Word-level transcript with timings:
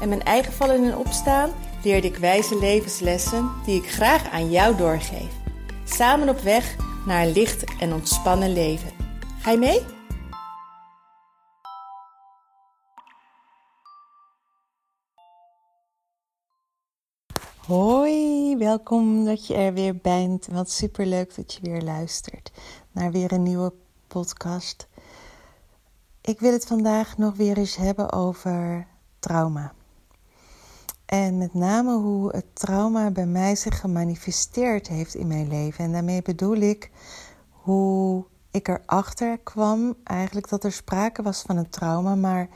en 0.00 0.08
mijn 0.08 0.22
eigen 0.22 0.52
vallen 0.52 0.84
en 0.84 0.96
opstaan 0.96 1.50
leerde 1.82 2.06
ik 2.06 2.16
wijze 2.16 2.58
levenslessen 2.58 3.50
die 3.64 3.82
ik 3.82 3.90
graag 3.90 4.30
aan 4.30 4.50
jou 4.50 4.76
doorgeef. 4.76 5.32
Samen 5.84 6.28
op 6.28 6.38
weg 6.38 6.76
naar 7.06 7.22
een 7.26 7.32
licht 7.32 7.64
en 7.80 7.92
ontspannen 7.92 8.52
leven. 8.52 8.90
Ga 9.40 9.50
je 9.50 9.58
mee? 9.58 9.80
Hoi, 17.66 18.56
welkom 18.56 19.24
dat 19.24 19.46
je 19.46 19.54
er 19.54 19.72
weer 19.72 19.96
bent. 19.96 20.46
Wat 20.46 20.70
superleuk 20.70 21.34
dat 21.34 21.54
je 21.54 21.60
weer 21.62 21.82
luistert 21.82 22.52
naar 22.92 23.10
weer 23.10 23.32
een 23.32 23.42
nieuwe 23.42 23.72
podcast. 24.06 24.88
Ik 26.20 26.40
wil 26.40 26.52
het 26.52 26.66
vandaag 26.66 27.18
nog 27.18 27.36
weer 27.36 27.58
eens 27.58 27.76
hebben 27.76 28.12
over 28.12 28.86
trauma. 29.18 29.72
En 31.06 31.38
met 31.38 31.54
name 31.54 31.96
hoe 31.96 32.30
het 32.30 32.54
trauma 32.54 33.10
bij 33.10 33.26
mij 33.26 33.56
zich 33.56 33.80
gemanifesteerd 33.80 34.88
heeft 34.88 35.14
in 35.14 35.26
mijn 35.26 35.48
leven. 35.48 35.84
En 35.84 35.92
daarmee 35.92 36.22
bedoel 36.22 36.56
ik 36.56 36.90
hoe 37.50 38.24
ik 38.50 38.68
erachter 38.68 39.38
kwam, 39.38 39.94
eigenlijk 40.04 40.48
dat 40.48 40.64
er 40.64 40.72
sprake 40.72 41.22
was 41.22 41.42
van 41.42 41.56
een 41.56 41.70
trauma, 41.70 42.14
maar 42.14 42.48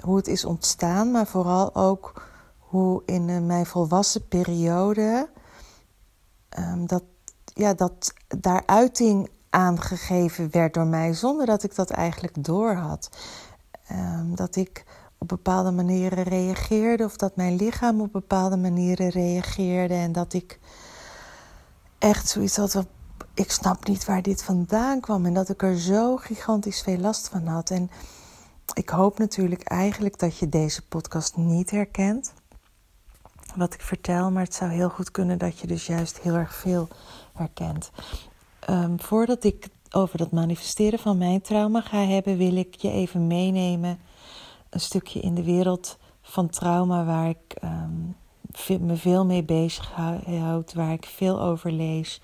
hoe 0.00 0.16
het 0.16 0.28
is 0.28 0.44
ontstaan, 0.44 1.10
maar 1.10 1.26
vooral 1.26 1.74
ook 1.74 2.22
hoe 2.58 3.02
in 3.04 3.46
mijn 3.46 3.66
volwassen 3.66 4.28
periode 4.28 5.28
um, 6.58 6.86
dat, 6.86 7.04
ja, 7.44 7.74
dat 7.74 8.12
daar 8.26 8.62
uiting 8.66 9.28
aangegeven 9.50 10.50
werd 10.50 10.74
door 10.74 10.86
mij, 10.86 11.12
zonder 11.12 11.46
dat 11.46 11.62
ik 11.62 11.74
dat 11.74 11.90
eigenlijk 11.90 12.44
door 12.44 12.74
had. 12.74 13.08
Um, 13.92 14.34
dat 14.34 14.56
ik 14.56 14.84
op 15.30 15.36
bepaalde 15.36 15.70
manieren 15.70 16.22
reageerde, 16.22 17.04
of 17.04 17.16
dat 17.16 17.36
mijn 17.36 17.56
lichaam 17.56 18.00
op 18.00 18.12
bepaalde 18.12 18.56
manieren 18.56 19.08
reageerde. 19.08 19.94
En 19.94 20.12
dat 20.12 20.32
ik 20.32 20.58
echt 21.98 22.28
zoiets 22.28 22.56
had 22.56 22.86
ik 23.34 23.50
snap 23.50 23.86
niet 23.86 24.04
waar 24.04 24.22
dit 24.22 24.42
vandaan 24.42 25.00
kwam. 25.00 25.26
En 25.26 25.34
dat 25.34 25.48
ik 25.48 25.62
er 25.62 25.78
zo 25.78 26.16
gigantisch 26.16 26.82
veel 26.82 26.98
last 26.98 27.28
van 27.28 27.46
had. 27.46 27.70
En 27.70 27.90
ik 28.74 28.88
hoop 28.88 29.18
natuurlijk 29.18 29.62
eigenlijk 29.62 30.18
dat 30.18 30.38
je 30.38 30.48
deze 30.48 30.86
podcast 30.86 31.36
niet 31.36 31.70
herkent. 31.70 32.32
Wat 33.56 33.74
ik 33.74 33.80
vertel, 33.80 34.30
maar 34.30 34.42
het 34.42 34.54
zou 34.54 34.70
heel 34.70 34.88
goed 34.88 35.10
kunnen 35.10 35.38
dat 35.38 35.58
je 35.58 35.66
dus 35.66 35.86
juist 35.86 36.20
heel 36.20 36.34
erg 36.34 36.54
veel 36.54 36.88
herkent. 37.32 37.90
Um, 38.70 39.00
voordat 39.00 39.44
ik 39.44 39.68
over 39.90 40.18
dat 40.18 40.30
manifesteren 40.30 40.98
van 40.98 41.18
mijn 41.18 41.40
trauma 41.40 41.80
ga 41.80 42.04
hebben, 42.04 42.36
wil 42.36 42.56
ik 42.56 42.74
je 42.74 42.90
even 42.90 43.26
meenemen 43.26 43.98
een 44.76 44.82
stukje 44.82 45.20
in 45.20 45.34
de 45.34 45.44
wereld 45.44 45.98
van 46.22 46.48
trauma 46.48 47.04
waar 47.04 47.28
ik 47.28 47.56
um, 47.64 48.16
me 48.86 48.96
veel 48.96 49.24
mee 49.24 49.44
bezig 49.44 49.92
houd, 50.24 50.74
waar 50.74 50.92
ik 50.92 51.04
veel 51.04 51.40
over 51.40 51.72
lees. 51.72 52.20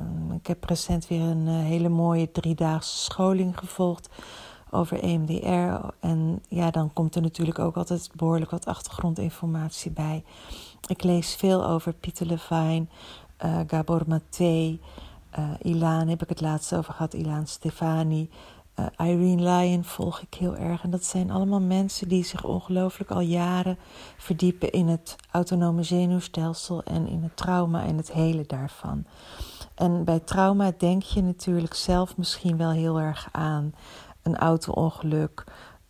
Um, 0.00 0.32
ik 0.32 0.46
heb 0.46 0.64
recent 0.64 1.08
weer 1.08 1.20
een 1.20 1.46
uh, 1.46 1.54
hele 1.54 1.88
mooie 1.88 2.30
driedaagse 2.30 2.96
scholing 2.96 3.58
gevolgd 3.58 4.08
over 4.70 5.02
EMDR. 5.02 5.86
En 6.00 6.42
ja, 6.48 6.70
dan 6.70 6.92
komt 6.92 7.14
er 7.14 7.22
natuurlijk 7.22 7.58
ook 7.58 7.76
altijd 7.76 8.10
behoorlijk 8.14 8.50
wat 8.50 8.66
achtergrondinformatie 8.66 9.90
bij. 9.90 10.24
Ik 10.88 11.02
lees 11.02 11.34
veel 11.34 11.66
over 11.66 11.92
Pieter 11.92 12.26
Levine, 12.26 12.86
uh, 13.44 13.60
Gabor 13.66 14.02
Maté, 14.06 14.78
uh, 15.64 16.00
heb 16.08 16.22
ik 16.22 16.28
het 16.28 16.40
laatst 16.40 16.74
over 16.74 16.92
gehad, 16.92 17.14
Ilaan 17.14 17.46
Stefani. 17.46 18.30
Uh, 18.78 18.86
Irene 19.08 19.42
Lyon 19.42 19.84
volg 19.84 20.20
ik 20.20 20.34
heel 20.34 20.56
erg. 20.56 20.82
En 20.82 20.90
dat 20.90 21.04
zijn 21.04 21.30
allemaal 21.30 21.60
mensen 21.60 22.08
die 22.08 22.24
zich 22.24 22.44
ongelooflijk 22.44 23.10
al 23.10 23.20
jaren 23.20 23.78
verdiepen 24.16 24.70
in 24.70 24.88
het 24.88 25.16
autonome 25.30 25.82
zenuwstelsel 25.82 26.82
en 26.82 27.06
in 27.06 27.22
het 27.22 27.36
trauma 27.36 27.84
en 27.84 27.96
het 27.96 28.12
hele 28.12 28.46
daarvan. 28.46 29.04
En 29.74 30.04
bij 30.04 30.20
trauma 30.20 30.72
denk 30.78 31.02
je 31.02 31.22
natuurlijk 31.22 31.74
zelf 31.74 32.16
misschien 32.16 32.56
wel 32.56 32.70
heel 32.70 33.00
erg 33.00 33.28
aan 33.32 33.74
een 34.22 34.36
auto-ongeluk, 34.36 35.44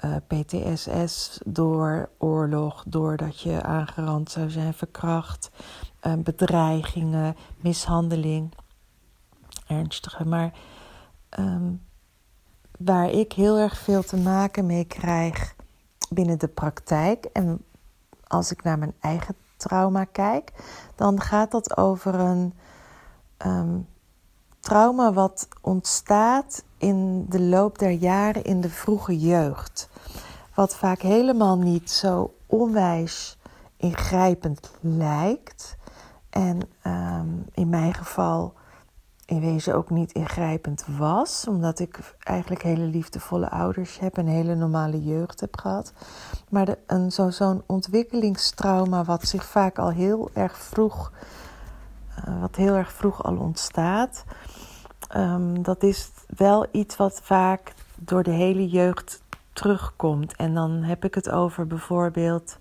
uh, 0.05 0.17
eh, 0.17 0.23
PTSS 0.27 1.39
door 1.45 2.09
oorlog, 2.19 2.85
doordat 2.87 3.41
je 3.41 3.63
aangerand 3.63 4.31
zou 4.31 4.51
zijn, 4.51 4.75
verkracht, 4.75 5.51
uh, 6.07 6.13
bedreigingen, 6.17 7.37
mishandeling, 7.61 8.53
ernstige. 9.67 10.25
Maar 10.25 10.53
um, 11.39 11.81
waar 12.85 13.11
ik 13.11 13.33
heel 13.33 13.59
erg 13.59 13.79
veel 13.79 14.03
te 14.03 14.17
maken 14.17 14.67
mee 14.67 14.85
krijg 14.85 15.55
binnen 16.09 16.39
de 16.39 16.49
praktijk. 16.49 17.25
En 17.25 17.65
als 18.27 18.51
ik 18.51 18.63
naar 18.63 18.79
mijn 18.79 18.95
eigen 19.01 19.35
trauma 19.57 20.05
kijk, 20.05 20.53
dan 20.95 21.21
gaat 21.21 21.51
dat 21.51 21.77
over 21.77 22.15
een 22.15 22.55
um, 23.47 23.87
trauma 24.61 25.13
wat 25.13 25.49
ontstaat 25.61 26.65
in 26.79 27.27
de 27.29 27.41
loop 27.41 27.79
der 27.79 27.91
jaren 27.91 28.45
in 28.45 28.61
de 28.61 28.71
vroege 28.71 29.19
jeugd. 29.19 29.89
Wat 30.55 30.77
vaak 30.77 31.01
helemaal 31.01 31.59
niet 31.59 31.91
zo 31.91 32.35
onwijs 32.47 33.39
ingrijpend 33.77 34.71
lijkt. 34.81 35.77
En 36.31 36.61
um, 36.87 37.45
in 37.55 37.69
mijn 37.69 37.95
geval 37.95 38.55
in 39.33 39.41
wezen 39.41 39.75
ook 39.75 39.91
niet 39.91 40.13
ingrijpend 40.13 40.85
was, 40.99 41.47
omdat 41.49 41.79
ik 41.79 41.99
eigenlijk 42.19 42.63
hele 42.63 42.85
liefdevolle 42.85 43.51
ouders 43.51 43.99
heb 43.99 44.17
en 44.17 44.27
hele 44.27 44.55
normale 44.55 45.03
jeugd 45.03 45.41
heb 45.41 45.59
gehad. 45.59 45.93
Maar 46.51 46.75
een, 46.87 47.13
zo, 47.13 47.31
zo'n 47.31 47.63
ontwikkelingstrauma, 47.67 49.05
wat 49.05 49.29
zich 49.29 49.45
vaak 49.45 49.79
al 49.79 49.91
heel 49.91 50.31
erg 50.33 50.59
vroeg, 50.59 51.13
uh, 52.19 52.41
wat 52.41 52.57
heel 52.57 52.75
erg 52.75 52.93
vroeg 52.93 53.25
al 53.25 53.37
ontstaat, 53.37 54.25
um, 55.17 55.63
dat 55.63 55.83
is 55.83 56.11
wel 56.37 56.67
iets 56.71 56.97
wat 56.97 57.21
vaak 57.23 57.75
door 57.97 58.23
de 58.23 58.31
hele 58.31 58.69
jeugd 58.69 59.23
terugkomt. 59.53 60.37
En 60.37 60.55
dan 60.55 60.71
heb 60.71 61.05
ik 61.05 61.15
het 61.15 61.31
over 61.31 61.67
bijvoorbeeld 61.67 62.59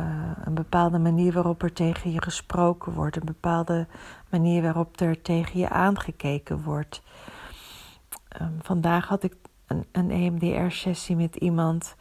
uh, 0.00 0.06
een 0.44 0.54
bepaalde 0.54 0.98
manier 0.98 1.32
waarop 1.32 1.62
er 1.62 1.72
tegen 1.72 2.12
je 2.12 2.22
gesproken 2.22 2.92
wordt, 2.92 3.16
een 3.16 3.24
bepaalde 3.24 3.86
manier 4.28 4.62
waarop 4.62 5.00
er 5.00 5.22
tegen 5.22 5.60
je 5.60 5.68
aangekeken 5.68 6.62
wordt. 6.62 7.02
Um, 8.40 8.58
vandaag 8.62 9.08
had 9.08 9.22
ik 9.22 9.34
een, 9.66 9.86
een 9.92 10.10
EMDR-sessie 10.10 11.16
met 11.16 11.36
iemand 11.36 11.96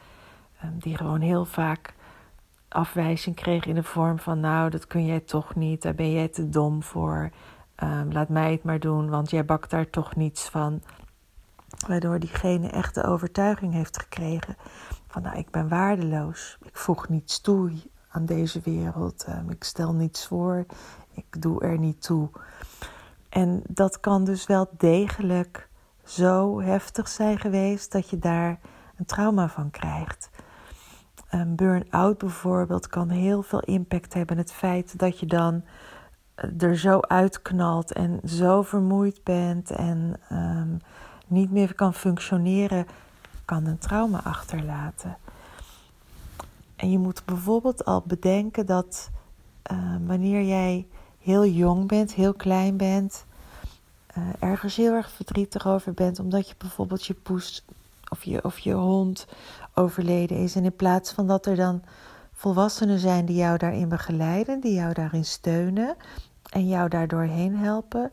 um, 0.64 0.80
die 0.80 0.98
gewoon 0.98 1.22
heel 1.22 1.46
vaak 1.46 1.94
afwijzing 2.68 3.36
kreeg 3.36 3.66
in 3.66 3.76
de 3.76 3.84
vorm 3.84 4.20
van: 4.20 4.40
Nou, 4.40 4.70
dat 4.70 4.88
kun 4.88 5.06
jij 5.06 5.20
toch 5.20 5.56
niet, 5.56 5.82
daar 5.82 5.96
ben 5.96 6.12
jij 6.12 6.28
te 6.28 6.50
dom 6.50 6.84
voor. 6.84 7.30
Um, 7.84 8.12
laat 8.12 8.30
mij 8.30 8.52
het 8.52 8.64
maar 8.64 8.80
doen, 8.80 9.10
want 9.10 9.30
jij 9.30 9.46
bakt 9.46 9.70
daar 9.70 9.90
toch 9.90 10.16
niets 10.16 10.50
van. 10.50 10.82
Waardoor 11.88 12.20
diegene 12.20 12.70
echt 12.70 12.96
de 12.96 13.04
overtuiging 13.04 13.74
heeft 13.74 14.00
gekregen 14.00 14.56
van 15.08 15.22
nou, 15.22 15.38
ik 15.38 15.50
ben 15.50 15.68
waardeloos. 15.68 16.58
Ik 16.62 16.78
voeg 16.78 17.10
niets 17.10 17.42
toe 17.42 17.72
aan 18.10 18.26
deze 18.26 18.62
wereld. 18.64 19.26
Um, 19.30 19.50
ik 19.50 19.64
stel 19.64 19.94
niets 19.94 20.28
voor. 20.28 20.66
Ik 21.14 21.42
doe 21.42 21.62
er 21.62 21.78
niet 21.78 22.02
toe. 22.02 22.30
En 23.30 23.62
dat 23.68 24.00
kan 24.00 24.24
dus 24.24 24.46
wel 24.46 24.70
degelijk 24.78 25.70
zo 26.04 26.62
heftig 26.62 27.08
zijn 27.08 27.40
geweest 27.40 27.92
dat 27.92 28.10
je 28.10 28.20
daar 28.20 28.60
een 28.98 29.06
trauma 29.06 29.50
van 29.50 29.72
krijgt. 29.72 30.30
Een 31.30 31.56
burn-out 31.56 32.18
bijvoorbeeld 32.18 32.88
kan 32.88 33.10
heel 33.10 33.42
veel 33.42 33.60
impact 33.60 34.14
hebben. 34.14 34.38
Het 34.38 34.52
feit 34.52 35.00
dat 35.00 35.20
je 35.20 35.26
dan 35.26 35.64
eh, 36.36 36.62
er 36.62 36.78
zo 36.78 37.00
uitknalt 37.00 37.92
en 37.92 38.20
zo 38.26 38.62
vermoeid 38.62 39.24
bent 39.24 39.72
en 39.72 40.20
um, 40.32 40.80
niet 41.30 41.52
meer 41.52 41.76
kan 41.76 41.94
functioneren, 41.94 42.88
kan 43.46 43.66
een 43.66 43.78
trauma 43.78 44.24
achterlaten. 44.24 45.18
En 46.76 46.92
je 46.92 47.00
moet 47.00 47.26
bijvoorbeeld 47.26 47.86
al 47.86 48.04
bedenken 48.06 48.66
dat 48.66 49.10
uh, 49.72 49.96
wanneer 50.06 50.44
jij 50.44 50.88
heel 51.20 51.46
jong 51.46 51.88
bent, 51.88 52.14
heel 52.14 52.34
klein 52.34 52.78
bent, 52.78 53.26
uh, 54.18 54.24
ergens 54.40 54.76
heel 54.76 54.94
erg 54.94 55.12
verdrietig 55.12 55.68
over 55.68 55.94
bent, 55.94 56.20
omdat 56.20 56.48
je 56.48 56.56
bijvoorbeeld 56.58 57.06
je 57.06 57.14
poes 57.14 57.66
of 58.10 58.24
je, 58.24 58.44
of 58.44 58.60
je 58.60 58.74
hond 58.74 59.28
overleden 59.74 60.38
is. 60.38 60.56
En 60.56 60.64
in 60.64 60.76
plaats 60.76 61.12
van 61.12 61.28
dat 61.28 61.46
er 61.46 61.56
dan 61.56 61.82
volwassenen 62.34 63.00
zijn 63.00 63.26
die 63.26 63.36
jou 63.36 63.58
daarin 63.58 63.90
begeleiden, 63.90 64.60
die 64.60 64.74
jou 64.74 64.94
daarin 64.94 65.26
steunen 65.26 65.96
en 66.50 66.68
jou 66.68 66.90
daardoor 66.90 67.24
heen 67.24 67.58
helpen, 67.58 68.12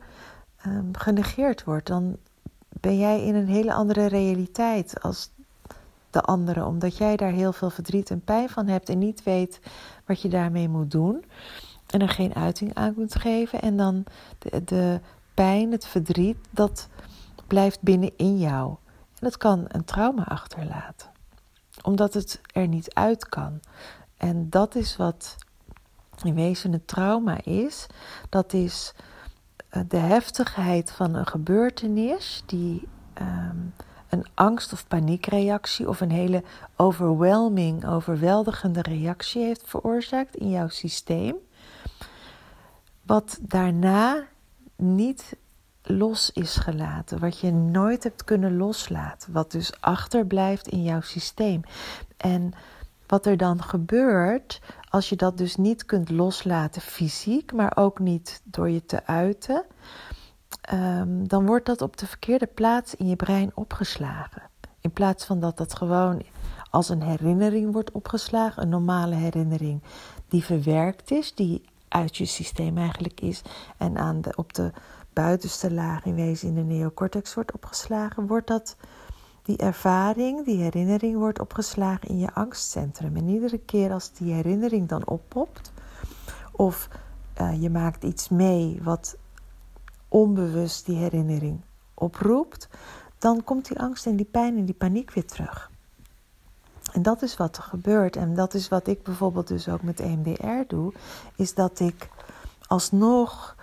um, 0.66 0.90
genegeerd 0.92 1.64
wordt. 1.64 1.86
Dan 1.86 2.16
ben 2.86 2.98
jij 2.98 3.22
in 3.22 3.34
een 3.34 3.48
hele 3.48 3.72
andere 3.72 4.06
realiteit 4.06 5.02
als 5.02 5.30
de 6.10 6.20
anderen, 6.20 6.66
omdat 6.66 6.96
jij 6.96 7.16
daar 7.16 7.32
heel 7.32 7.52
veel 7.52 7.70
verdriet 7.70 8.10
en 8.10 8.20
pijn 8.20 8.48
van 8.48 8.66
hebt 8.66 8.88
en 8.88 8.98
niet 8.98 9.22
weet 9.22 9.60
wat 10.04 10.20
je 10.20 10.28
daarmee 10.28 10.68
moet 10.68 10.90
doen 10.90 11.24
en 11.86 12.00
er 12.00 12.08
geen 12.08 12.34
uiting 12.34 12.74
aan 12.74 12.94
kunt 12.94 13.14
geven. 13.14 13.60
En 13.60 13.76
dan 13.76 14.04
de, 14.38 14.64
de 14.64 15.00
pijn, 15.34 15.72
het 15.72 15.86
verdriet, 15.86 16.36
dat 16.50 16.88
blijft 17.46 17.82
binnenin 17.82 18.38
jou. 18.38 18.68
En 19.04 19.20
dat 19.20 19.36
kan 19.36 19.64
een 19.68 19.84
trauma 19.84 20.24
achterlaten, 20.24 21.10
omdat 21.82 22.14
het 22.14 22.40
er 22.52 22.68
niet 22.68 22.94
uit 22.94 23.28
kan. 23.28 23.60
En 24.16 24.50
dat 24.50 24.74
is 24.74 24.96
wat 24.96 25.36
in 26.22 26.34
wezen 26.34 26.72
een 26.72 26.84
trauma 26.84 27.44
is. 27.44 27.86
Dat 28.28 28.52
is 28.52 28.94
de 29.88 29.96
heftigheid 29.96 30.90
van 30.90 31.14
een 31.14 31.26
gebeurtenis 31.26 32.42
die 32.46 32.88
ehm, 33.12 33.56
een 34.08 34.26
angst- 34.34 34.72
of 34.72 34.86
paniekreactie 34.86 35.88
of 35.88 36.00
een 36.00 36.10
hele 36.10 36.42
overwhelming, 36.76 37.86
overweldigende 37.86 38.82
reactie 38.82 39.42
heeft 39.42 39.62
veroorzaakt 39.64 40.36
in 40.36 40.50
jouw 40.50 40.68
systeem. 40.68 41.36
Wat 43.02 43.38
daarna 43.42 44.26
niet 44.76 45.36
los 45.82 46.30
is 46.32 46.56
gelaten, 46.56 47.18
wat 47.18 47.38
je 47.38 47.52
nooit 47.52 48.02
hebt 48.02 48.24
kunnen 48.24 48.56
loslaten, 48.56 49.32
wat 49.32 49.50
dus 49.50 49.80
achterblijft 49.80 50.68
in 50.68 50.82
jouw 50.82 51.00
systeem. 51.00 51.60
En 52.16 52.52
wat 53.06 53.26
er 53.26 53.36
dan 53.36 53.62
gebeurt 53.62 54.60
als 54.90 55.08
je 55.08 55.16
dat 55.16 55.38
dus 55.38 55.56
niet 55.56 55.84
kunt 55.84 56.10
loslaten 56.10 56.82
fysiek, 56.82 57.52
maar 57.52 57.76
ook 57.76 57.98
niet 57.98 58.40
door 58.44 58.70
je 58.70 58.86
te 58.86 59.06
uiten, 59.06 59.64
um, 60.72 61.28
dan 61.28 61.46
wordt 61.46 61.66
dat 61.66 61.82
op 61.82 61.96
de 61.96 62.06
verkeerde 62.06 62.46
plaats 62.46 62.94
in 62.94 63.08
je 63.08 63.16
brein 63.16 63.50
opgeslagen. 63.54 64.42
In 64.80 64.90
plaats 64.90 65.24
van 65.24 65.40
dat 65.40 65.56
dat 65.56 65.74
gewoon 65.74 66.22
als 66.70 66.88
een 66.88 67.02
herinnering 67.02 67.72
wordt 67.72 67.90
opgeslagen, 67.90 68.62
een 68.62 68.68
normale 68.68 69.14
herinnering 69.14 69.82
die 70.28 70.44
verwerkt 70.44 71.10
is, 71.10 71.34
die 71.34 71.64
uit 71.88 72.16
je 72.16 72.24
systeem 72.24 72.78
eigenlijk 72.78 73.20
is 73.20 73.42
en 73.76 73.98
aan 73.98 74.20
de, 74.20 74.32
op 74.36 74.54
de 74.54 74.72
buitenste 75.12 75.72
laag 75.72 76.04
in 76.04 76.14
wezen 76.14 76.48
in 76.48 76.54
de 76.54 76.74
neocortex 76.74 77.34
wordt 77.34 77.52
opgeslagen, 77.52 78.26
wordt 78.26 78.46
dat 78.46 78.76
die 79.46 79.56
ervaring, 79.56 80.44
die 80.44 80.62
herinnering 80.62 81.16
wordt 81.16 81.40
opgeslagen 81.40 82.08
in 82.08 82.18
je 82.18 82.34
angstcentrum. 82.34 83.16
En 83.16 83.28
iedere 83.28 83.58
keer 83.58 83.92
als 83.92 84.12
die 84.12 84.32
herinnering 84.32 84.88
dan 84.88 85.06
oppopt, 85.06 85.72
of 86.52 86.88
uh, 87.40 87.62
je 87.62 87.70
maakt 87.70 88.04
iets 88.04 88.28
mee 88.28 88.80
wat 88.82 89.16
onbewust 90.08 90.86
die 90.86 90.96
herinnering 90.96 91.60
oproept, 91.94 92.68
dan 93.18 93.44
komt 93.44 93.68
die 93.68 93.78
angst 93.78 94.06
en 94.06 94.16
die 94.16 94.28
pijn 94.30 94.56
en 94.56 94.64
die 94.64 94.74
paniek 94.74 95.10
weer 95.10 95.26
terug. 95.26 95.70
En 96.92 97.02
dat 97.02 97.22
is 97.22 97.36
wat 97.36 97.56
er 97.56 97.62
gebeurt. 97.62 98.16
En 98.16 98.34
dat 98.34 98.54
is 98.54 98.68
wat 98.68 98.86
ik 98.86 99.02
bijvoorbeeld 99.02 99.48
dus 99.48 99.68
ook 99.68 99.82
met 99.82 100.00
EMDR 100.00 100.66
doe, 100.66 100.92
is 101.36 101.54
dat 101.54 101.80
ik 101.80 102.08
alsnog 102.66 103.56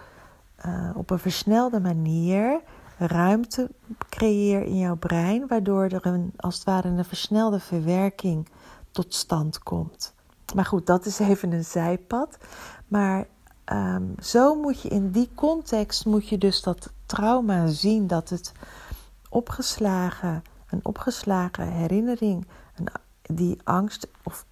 uh, 0.65 0.89
op 0.95 1.09
een 1.09 1.19
versnelde 1.19 1.79
manier 1.79 2.61
ruimte 3.07 3.69
creëer 4.09 4.63
in 4.63 4.77
jouw 4.77 4.95
brein, 4.95 5.47
waardoor 5.47 5.83
er 5.83 6.05
een, 6.05 6.33
als 6.35 6.55
het 6.55 6.63
ware 6.63 6.87
een 6.87 7.05
versnelde 7.05 7.59
verwerking 7.59 8.49
tot 8.91 9.13
stand 9.13 9.59
komt. 9.59 10.13
Maar 10.55 10.65
goed, 10.65 10.85
dat 10.85 11.05
is 11.05 11.19
even 11.19 11.51
een 11.51 11.65
zijpad. 11.65 12.37
Maar 12.87 13.27
um, 13.71 14.15
zo 14.19 14.55
moet 14.55 14.81
je 14.81 14.89
in 14.89 15.11
die 15.11 15.29
context 15.35 16.05
moet 16.05 16.29
je 16.29 16.37
dus 16.37 16.61
dat 16.61 16.91
trauma 17.05 17.67
zien 17.67 18.07
dat 18.07 18.29
het 18.29 18.51
opgeslagen, 19.29 20.43
een 20.69 20.79
opgeslagen 20.85 21.71
herinnering, 21.71 22.47
een, 22.75 22.87
die 23.35 23.57
angst 23.63 24.07
of 24.23 24.45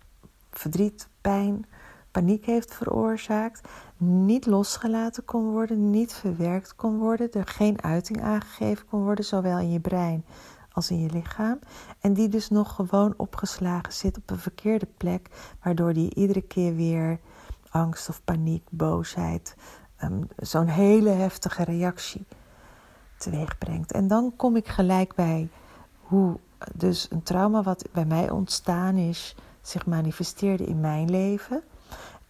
verdriet, 0.52 1.08
pijn, 1.22 1.66
paniek 2.12 2.46
heeft 2.46 2.74
veroorzaakt, 2.74 3.68
niet 3.98 4.46
losgelaten 4.46 5.26
kon 5.26 5.52
worden, 5.52 5.90
niet 5.90 6.14
verwerkt 6.14 6.76
kon 6.76 6.98
worden, 6.98 7.32
er 7.32 7.48
geen 7.48 7.82
uiting 7.82 8.22
aangegeven 8.22 8.86
kon 8.88 9.04
worden, 9.04 9.26
zowel 9.26 9.60
in 9.60 9.72
je 9.72 9.80
brein 9.80 10.26
als 10.72 10.92
in 10.92 11.00
je 11.00 11.10
lichaam. 11.10 11.60
En 12.00 12.14
die 12.14 12.28
dus 12.28 12.50
nog 12.50 12.76
gewoon 12.76 13.14
opgeslagen 13.18 13.94
zit 13.94 14.18
op 14.18 14.30
een 14.30 14.40
verkeerde 14.40 14.88
plek, 14.98 15.28
waardoor 15.64 15.94
die 15.94 16.16
iedere 16.16 16.42
keer 16.42 16.76
weer 16.76 17.20
angst 17.70 18.10
of 18.10 18.24
paniek, 18.24 18.64
boosheid, 18.70 19.56
um, 20.04 20.28
zo'n 20.36 20.68
hele 20.68 21.10
heftige 21.10 21.64
reactie 21.64 22.26
teweeg 23.18 23.58
brengt. 23.58 23.92
En 23.92 24.08
dan 24.08 24.34
kom 24.36 24.56
ik 24.56 24.68
gelijk 24.68 25.16
bij 25.16 25.50
hoe 26.02 26.40
dus 26.74 27.08
een 27.10 27.24
trauma 27.24 27.64
wat 27.64 27.88
bij 27.92 28.06
mij 28.06 28.30
ontstaan 28.30 28.96
is, 28.96 29.36
zich 29.62 29.86
manifesteerde 29.86 30.66
in 30.66 30.80
mijn 30.80 31.10
leven. 31.10 31.64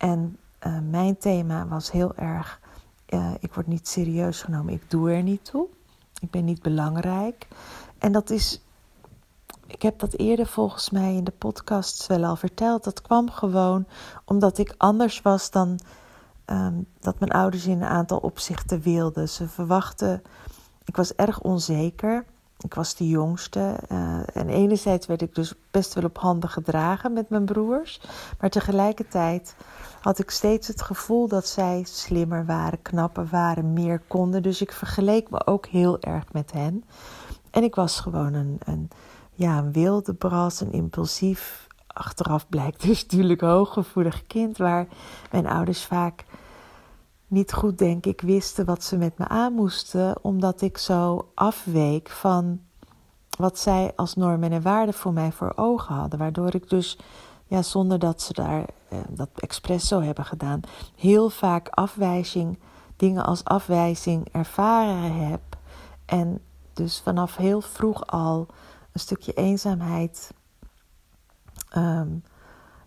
En 0.01 0.37
uh, 0.67 0.77
mijn 0.89 1.17
thema 1.17 1.67
was 1.67 1.91
heel 1.91 2.15
erg: 2.15 2.59
uh, 3.09 3.31
ik 3.39 3.53
word 3.53 3.67
niet 3.67 3.87
serieus 3.87 4.41
genomen, 4.41 4.73
ik 4.73 4.89
doe 4.89 5.11
er 5.11 5.23
niet 5.23 5.45
toe. 5.45 5.67
Ik 6.19 6.31
ben 6.31 6.45
niet 6.45 6.61
belangrijk. 6.61 7.47
En 7.97 8.11
dat 8.11 8.29
is 8.29 8.61
ik 9.67 9.81
heb 9.81 9.99
dat 9.99 10.13
eerder 10.13 10.45
volgens 10.47 10.89
mij 10.89 11.15
in 11.15 11.23
de 11.23 11.31
podcast 11.31 12.07
wel 12.07 12.25
al 12.25 12.35
verteld. 12.35 12.83
Dat 12.83 13.01
kwam 13.01 13.29
gewoon 13.29 13.85
omdat 14.25 14.57
ik 14.57 14.73
anders 14.77 15.21
was 15.21 15.51
dan 15.51 15.79
um, 16.45 16.85
dat 16.99 17.19
mijn 17.19 17.31
ouders 17.31 17.65
in 17.65 17.81
een 17.81 17.87
aantal 17.87 18.17
opzichten 18.17 18.81
wilden. 18.81 19.29
Ze 19.29 19.47
verwachten. 19.47 20.21
Ik 20.85 20.95
was 20.95 21.15
erg 21.15 21.41
onzeker. 21.41 22.25
Ik 22.63 22.73
was 22.73 22.95
de 22.95 23.07
jongste. 23.07 23.75
Uh, 23.91 24.19
en 24.33 24.49
enerzijds 24.49 25.07
werd 25.07 25.21
ik 25.21 25.35
dus 25.35 25.53
best 25.71 25.93
wel 25.93 26.03
op 26.03 26.17
handen 26.17 26.49
gedragen 26.49 27.13
met 27.13 27.29
mijn 27.29 27.45
broers. 27.45 28.01
Maar 28.39 28.49
tegelijkertijd 28.49 29.55
had 30.01 30.19
ik 30.19 30.29
steeds 30.29 30.67
het 30.67 30.81
gevoel 30.81 31.27
dat 31.27 31.47
zij 31.47 31.83
slimmer 31.87 32.45
waren, 32.45 32.81
knapper 32.81 33.27
waren, 33.27 33.73
meer 33.73 34.01
konden. 34.07 34.43
Dus 34.43 34.61
ik 34.61 34.71
vergeleek 34.71 35.29
me 35.29 35.45
ook 35.45 35.65
heel 35.65 35.99
erg 35.99 36.33
met 36.33 36.51
hen. 36.51 36.83
En 37.51 37.63
ik 37.63 37.75
was 37.75 37.99
gewoon 37.99 38.33
een, 38.33 38.57
een 38.65 38.89
ja, 39.33 39.57
een 39.57 39.71
wilde 39.71 40.13
bras, 40.13 40.61
een 40.61 40.71
impulsief, 40.71 41.67
achteraf 41.87 42.49
blijkt 42.49 42.81
dus 42.81 43.01
natuurlijk 43.01 43.41
hooggevoelig 43.41 44.27
kind, 44.27 44.57
waar 44.57 44.87
mijn 45.31 45.47
ouders 45.47 45.85
vaak 45.85 46.25
niet 47.31 47.53
goed, 47.53 47.77
denk 47.77 48.05
ik, 48.05 48.21
wisten 48.21 48.65
wat 48.65 48.83
ze 48.83 48.97
met 48.97 49.17
me 49.17 49.27
aan 49.27 49.53
moesten, 49.53 50.23
omdat 50.23 50.61
ik 50.61 50.77
zo 50.77 51.31
afweek 51.33 52.09
van 52.09 52.61
wat 53.37 53.59
zij 53.59 53.91
als 53.95 54.15
normen 54.15 54.51
en 54.51 54.61
waarden 54.61 54.93
voor 54.93 55.13
mij 55.13 55.31
voor 55.31 55.53
ogen 55.55 55.95
hadden. 55.95 56.19
Waardoor 56.19 56.55
ik 56.55 56.69
dus, 56.69 56.97
ja, 57.45 57.61
zonder 57.61 57.99
dat 57.99 58.21
ze 58.21 58.33
daar 58.33 58.65
eh, 58.87 58.99
dat 59.09 59.29
expres 59.35 59.87
zo 59.87 60.01
hebben 60.01 60.25
gedaan, 60.25 60.61
heel 60.95 61.29
vaak 61.29 61.69
afwijzing, 61.69 62.59
dingen 62.95 63.25
als 63.25 63.43
afwijzing 63.43 64.27
ervaren 64.31 65.27
heb. 65.27 65.41
En 66.05 66.41
dus 66.73 66.99
vanaf 66.99 67.35
heel 67.35 67.61
vroeg 67.61 68.07
al 68.07 68.47
een 68.91 68.99
stukje 68.99 69.33
eenzaamheid 69.33 70.31
um, 71.77 72.23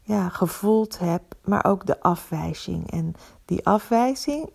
ja, 0.02 0.28
gevoeld 0.28 0.98
heb, 0.98 1.22
maar 1.44 1.64
ook 1.64 1.86
de 1.86 2.00
afwijzing. 2.00 2.90
En 2.90 3.14
die 3.44 3.66
afwijzing 3.66 4.48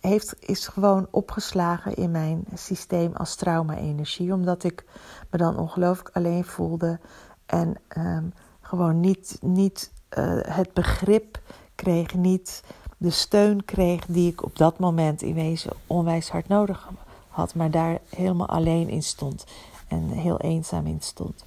heeft, 0.00 0.34
is 0.38 0.68
gewoon 0.68 1.06
opgeslagen 1.10 1.94
in 1.94 2.10
mijn 2.10 2.44
systeem 2.54 3.12
als 3.14 3.34
trauma-energie, 3.34 4.32
omdat 4.32 4.64
ik 4.64 4.84
me 5.30 5.38
dan 5.38 5.58
ongelooflijk 5.58 6.10
alleen 6.12 6.44
voelde 6.44 6.98
en 7.46 7.76
um, 7.96 8.32
gewoon 8.60 9.00
niet, 9.00 9.38
niet 9.40 9.92
uh, 10.18 10.40
het 10.42 10.72
begrip 10.72 11.40
kreeg, 11.74 12.14
niet 12.14 12.62
de 12.96 13.10
steun 13.10 13.64
kreeg 13.64 14.06
die 14.06 14.30
ik 14.30 14.42
op 14.44 14.56
dat 14.56 14.78
moment 14.78 15.22
in 15.22 15.34
wezen 15.34 15.72
onwijs 15.86 16.30
hard 16.30 16.48
nodig 16.48 16.88
had, 17.28 17.54
maar 17.54 17.70
daar 17.70 17.98
helemaal 18.08 18.48
alleen 18.48 18.88
in 18.88 19.02
stond 19.02 19.44
en 19.88 20.08
heel 20.08 20.40
eenzaam 20.40 20.86
in 20.86 21.00
stond. 21.00 21.44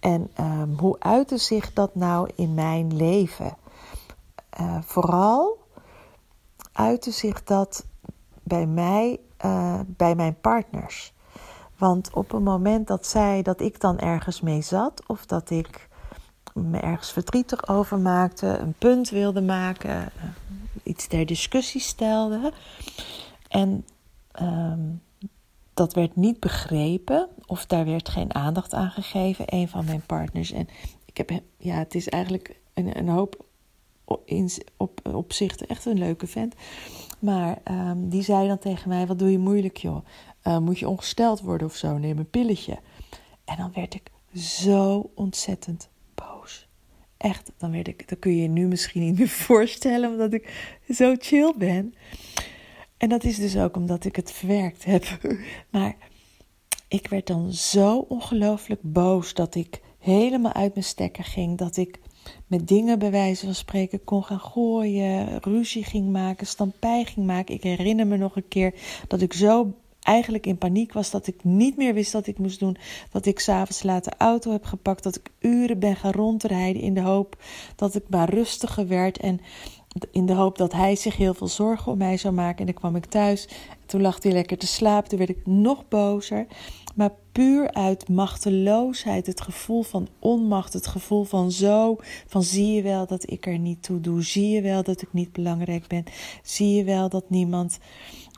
En 0.00 0.30
um, 0.40 0.74
hoe 0.78 0.96
uitte 0.98 1.38
zich 1.38 1.72
dat 1.72 1.94
nou 1.94 2.30
in 2.34 2.54
mijn 2.54 2.96
leven? 2.96 3.56
Uh, 4.60 4.78
vooral 4.82 5.59
uitte 6.80 7.10
zich 7.10 7.44
dat 7.44 7.86
bij 8.42 8.66
mij, 8.66 9.20
uh, 9.44 9.80
bij 9.86 10.14
mijn 10.14 10.40
partners. 10.40 11.12
Want 11.76 12.14
op 12.14 12.32
een 12.32 12.42
moment 12.42 12.86
dat 12.86 13.06
zij, 13.06 13.42
dat 13.42 13.60
ik 13.60 13.80
dan 13.80 13.98
ergens 13.98 14.40
mee 14.40 14.62
zat, 14.62 15.02
of 15.06 15.26
dat 15.26 15.50
ik 15.50 15.88
me 16.54 16.78
ergens 16.78 17.12
verdrietig 17.12 17.68
over 17.68 17.98
maakte, 17.98 18.46
een 18.46 18.74
punt 18.78 19.10
wilde 19.10 19.42
maken, 19.42 20.12
uh, 20.16 20.24
iets 20.82 21.06
ter 21.06 21.26
discussie 21.26 21.80
stelde. 21.80 22.52
En 23.48 23.84
um, 24.42 25.02
dat 25.74 25.94
werd 25.94 26.16
niet 26.16 26.40
begrepen 26.40 27.28
of 27.46 27.66
daar 27.66 27.84
werd 27.84 28.08
geen 28.08 28.34
aandacht 28.34 28.74
aan 28.74 28.90
gegeven, 28.90 29.44
een 29.46 29.68
van 29.68 29.84
mijn 29.84 30.02
partners. 30.06 30.52
En 30.52 30.68
ik 31.04 31.16
heb, 31.16 31.30
ja, 31.56 31.74
het 31.74 31.94
is 31.94 32.08
eigenlijk 32.08 32.60
een, 32.74 32.98
een 32.98 33.08
hoop 33.08 33.44
in, 34.24 34.50
op, 34.76 35.00
opzichten 35.12 35.66
echt 35.66 35.84
een 35.86 35.98
leuke 35.98 36.26
vent. 36.26 36.54
Maar 37.18 37.58
um, 37.70 38.08
die 38.08 38.22
zei 38.22 38.48
dan 38.48 38.58
tegen 38.58 38.88
mij: 38.88 39.06
Wat 39.06 39.18
doe 39.18 39.30
je 39.30 39.38
moeilijk, 39.38 39.76
joh? 39.76 40.04
Uh, 40.44 40.58
moet 40.58 40.78
je 40.78 40.88
ongesteld 40.88 41.40
worden 41.40 41.66
of 41.66 41.74
zo? 41.74 41.98
Neem 41.98 42.18
een 42.18 42.30
pilletje. 42.30 42.78
En 43.44 43.56
dan 43.56 43.70
werd 43.74 43.94
ik 43.94 44.10
zo 44.34 45.10
ontzettend 45.14 45.88
boos. 46.14 46.68
Echt, 47.16 47.52
dan 47.56 47.70
werd 47.70 47.88
ik, 47.88 48.08
dat 48.08 48.18
kun 48.18 48.36
je 48.36 48.42
je 48.42 48.48
nu 48.48 48.66
misschien 48.66 49.02
niet 49.02 49.18
meer 49.18 49.28
voorstellen, 49.48 50.10
omdat 50.10 50.32
ik 50.32 50.74
zo 50.88 51.14
chill 51.18 51.54
ben. 51.56 51.94
En 52.96 53.08
dat 53.08 53.24
is 53.24 53.36
dus 53.36 53.56
ook 53.56 53.76
omdat 53.76 54.04
ik 54.04 54.16
het 54.16 54.32
verwerkt 54.32 54.84
heb. 54.84 55.04
Maar 55.70 55.96
ik 56.88 57.08
werd 57.08 57.26
dan 57.26 57.52
zo 57.52 57.98
ongelooflijk 57.98 58.80
boos 58.82 59.34
dat 59.34 59.54
ik 59.54 59.80
helemaal 59.98 60.52
uit 60.52 60.74
mijn 60.74 60.86
stekker 60.86 61.24
ging. 61.24 61.58
Dat 61.58 61.76
ik 61.76 62.00
met 62.46 62.68
dingen 62.68 62.98
bij 62.98 63.10
wijze 63.10 63.44
van 63.44 63.54
spreken 63.54 64.04
kon 64.04 64.24
gaan 64.24 64.40
gooien, 64.40 65.38
ruzie 65.40 65.84
ging 65.84 66.10
maken, 66.10 66.46
stampij 66.46 67.04
ging 67.04 67.26
maken. 67.26 67.54
Ik 67.54 67.62
herinner 67.62 68.06
me 68.06 68.16
nog 68.16 68.36
een 68.36 68.48
keer 68.48 68.74
dat 69.08 69.20
ik 69.20 69.32
zo 69.32 69.72
eigenlijk 70.00 70.46
in 70.46 70.58
paniek 70.58 70.92
was 70.92 71.10
dat 71.10 71.26
ik 71.26 71.44
niet 71.44 71.76
meer 71.76 71.94
wist 71.94 72.12
wat 72.12 72.26
ik 72.26 72.38
moest 72.38 72.58
doen. 72.58 72.76
Dat 73.10 73.26
ik 73.26 73.38
s'avonds 73.38 73.82
laat 73.82 74.04
de 74.04 74.12
auto 74.18 74.52
heb 74.52 74.64
gepakt, 74.64 75.02
dat 75.02 75.16
ik 75.16 75.30
uren 75.38 75.78
ben 75.78 75.96
gaan 75.96 76.12
rondrijden 76.12 76.82
in 76.82 76.94
de 76.94 77.00
hoop 77.00 77.36
dat 77.76 77.94
ik 77.94 78.04
maar 78.08 78.30
rustiger 78.30 78.88
werd 78.88 79.18
en 79.18 79.40
in 80.10 80.26
de 80.26 80.34
hoop 80.34 80.58
dat 80.58 80.72
hij 80.72 80.96
zich 80.96 81.16
heel 81.16 81.34
veel 81.34 81.48
zorgen 81.48 81.92
om 81.92 81.98
mij 81.98 82.16
zou 82.16 82.34
maken. 82.34 82.58
En 82.58 82.64
dan 82.64 82.74
kwam 82.74 82.96
ik 82.96 83.04
thuis. 83.04 83.48
Toen 83.90 84.00
lag 84.00 84.22
hij 84.22 84.32
lekker 84.32 84.58
te 84.58 84.66
slapen. 84.66 85.08
Toen 85.08 85.18
werd 85.18 85.30
ik 85.30 85.46
nog 85.46 85.88
bozer. 85.88 86.46
Maar 86.94 87.12
puur 87.32 87.72
uit 87.72 88.08
machteloosheid, 88.08 89.26
het 89.26 89.40
gevoel 89.40 89.82
van 89.82 90.08
onmacht, 90.18 90.72
het 90.72 90.86
gevoel 90.86 91.24
van 91.24 91.50
zo, 91.50 91.96
van 92.26 92.42
zie 92.42 92.72
je 92.72 92.82
wel 92.82 93.06
dat 93.06 93.30
ik 93.30 93.46
er 93.46 93.58
niet 93.58 93.82
toe 93.82 94.00
doe, 94.00 94.22
zie 94.22 94.48
je 94.48 94.62
wel 94.62 94.82
dat 94.82 95.02
ik 95.02 95.12
niet 95.12 95.32
belangrijk 95.32 95.86
ben, 95.86 96.04
zie 96.42 96.74
je 96.74 96.84
wel 96.84 97.08
dat 97.08 97.30
niemand 97.30 97.78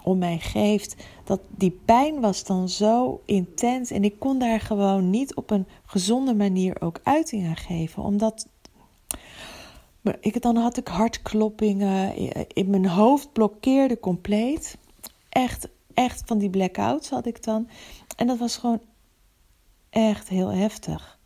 om 0.04 0.18
mij 0.18 0.38
geeft. 0.38 0.96
Dat 1.24 1.40
die 1.56 1.80
pijn 1.84 2.20
was 2.20 2.44
dan 2.44 2.68
zo 2.68 3.20
intens 3.24 3.90
en 3.90 4.04
ik 4.04 4.18
kon 4.18 4.38
daar 4.38 4.60
gewoon 4.60 5.10
niet 5.10 5.34
op 5.34 5.50
een 5.50 5.66
gezonde 5.86 6.34
manier 6.34 6.80
ook 6.80 7.00
uiting 7.02 7.46
aan 7.46 7.56
geven, 7.56 8.02
omdat 8.02 8.46
ik, 10.20 10.42
dan 10.42 10.56
had 10.56 10.76
ik 10.76 10.88
hartkloppingen, 10.88 12.16
in 12.46 12.70
mijn 12.70 12.86
hoofd 12.86 13.32
blokkeerde 13.32 14.00
compleet. 14.00 14.76
Echt, 15.32 15.68
echt 15.94 16.22
van 16.24 16.38
die 16.38 16.50
blackouts 16.50 17.10
had 17.10 17.26
ik 17.26 17.44
dan. 17.44 17.68
En 18.16 18.26
dat 18.26 18.38
was 18.38 18.56
gewoon 18.56 18.82
echt 19.90 20.28
heel 20.28 20.52
heftig. 20.52 21.18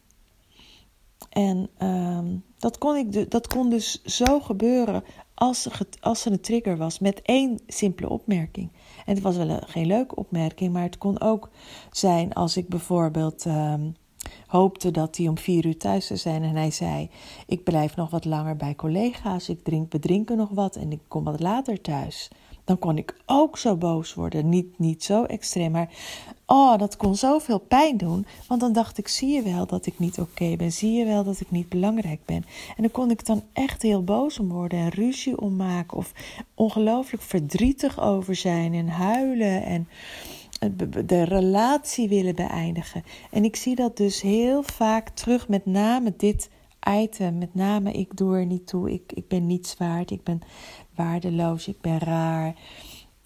En 1.31 1.69
um, 1.79 2.45
dat, 2.59 2.79
kon 2.79 2.97
ik, 2.97 3.31
dat 3.31 3.47
kon 3.47 3.71
dus 3.71 4.03
zo 4.03 4.41
gebeuren 4.41 5.05
als 5.35 5.67
er, 5.67 5.79
als 6.01 6.25
er 6.25 6.33
een 6.33 6.41
trigger 6.41 6.77
was 6.77 6.99
met 6.99 7.23
één 7.23 7.61
simpele 7.67 8.09
opmerking. 8.09 8.73
En 9.07 9.15
het 9.15 9.23
was 9.23 9.37
wel 9.37 9.49
een, 9.49 9.69
geen 9.69 9.87
leuke 9.87 10.15
opmerking, 10.15 10.73
maar 10.73 10.83
het 10.83 10.99
kon 10.99 11.21
ook 11.21 11.51
zijn 11.91 12.33
als 12.33 12.57
ik 12.57 12.69
bijvoorbeeld 12.69 13.45
um, 13.45 13.95
hoopte 14.47 14.91
dat 14.91 15.17
hij 15.17 15.29
om 15.29 15.39
vier 15.39 15.67
uur 15.67 15.77
thuis 15.77 16.07
zou 16.07 16.19
zijn 16.19 16.43
en 16.43 16.57
hij 16.57 16.71
zei: 16.71 17.11
Ik 17.47 17.65
blijf 17.65 17.97
nog 17.97 18.11
wat 18.11 18.25
langer 18.25 18.57
bij 18.57 18.75
collega's, 18.75 19.49
ik 19.49 19.65
drink, 19.65 19.93
we 19.93 19.99
drinken 19.99 20.37
nog 20.37 20.51
wat 20.51 20.77
en 20.77 20.93
ik 20.93 21.01
kom 21.09 21.25
wat 21.25 21.41
later 21.41 21.81
thuis 21.81 22.31
dan 22.67 22.79
kon 22.79 22.99
ik 22.99 23.17
ook 23.27 23.59
zo 23.59 23.77
boos 23.77 24.15
worden. 24.15 24.49
Niet, 24.49 24.79
niet 24.79 25.05
zo 25.05 25.25
extreem, 25.25 25.71
maar 25.71 25.89
oh, 26.47 26.79
dat 26.79 26.97
kon 26.97 27.17
zoveel 27.17 27.59
pijn 27.59 27.97
doen. 27.97 28.27
Want 28.49 28.61
dan 28.61 28.73
dacht 28.73 28.99
ik, 28.99 29.09
zie 29.09 29.35
je 29.35 29.43
wel 29.43 29.67
dat 29.67 29.87
ik 29.87 29.99
niet 29.99 30.19
oké 30.19 30.57
ben? 30.57 30.73
Zie 30.73 30.93
je 30.93 31.05
wel 31.05 31.25
dat 31.25 31.41
ik 31.41 31.51
niet 31.51 31.69
belangrijk 31.69 32.21
ben? 32.25 32.45
En 32.77 32.83
dan 32.83 32.91
kon 32.91 33.11
ik 33.11 33.27
dan 33.27 33.43
echt 33.53 33.83
heel 33.83 34.05
boos 34.05 34.39
om 34.39 34.49
worden 34.49 34.79
en 34.79 34.89
ruzie 34.89 35.41
om 35.41 35.57
maken. 35.57 35.97
Of 35.97 36.13
ongelooflijk 36.55 37.23
verdrietig 37.23 38.01
over 38.01 38.35
zijn 38.35 38.75
en 38.75 38.89
huilen 38.89 39.65
en 39.65 39.89
de 41.07 41.23
relatie 41.23 42.09
willen 42.09 42.35
beëindigen. 42.35 43.05
En 43.31 43.45
ik 43.45 43.57
zie 43.57 43.75
dat 43.75 43.97
dus 43.97 44.21
heel 44.21 44.63
vaak 44.63 45.09
terug, 45.09 45.49
met 45.49 45.67
name 45.67 46.15
dit 46.17 46.49
item, 46.89 47.39
met 47.39 47.55
name 47.55 47.93
ik 47.93 48.17
doe 48.17 48.37
er 48.37 48.47
niet 48.47 48.67
toe, 48.67 48.93
ik, 48.93 49.13
ik 49.13 49.29
ben 49.29 49.47
niets 49.47 49.77
waard, 49.77 50.11
ik 50.11 50.23
ben 50.23 50.41
waardeloos, 50.97 51.69
ik 51.69 51.81
ben 51.81 51.99
raar. 51.99 52.55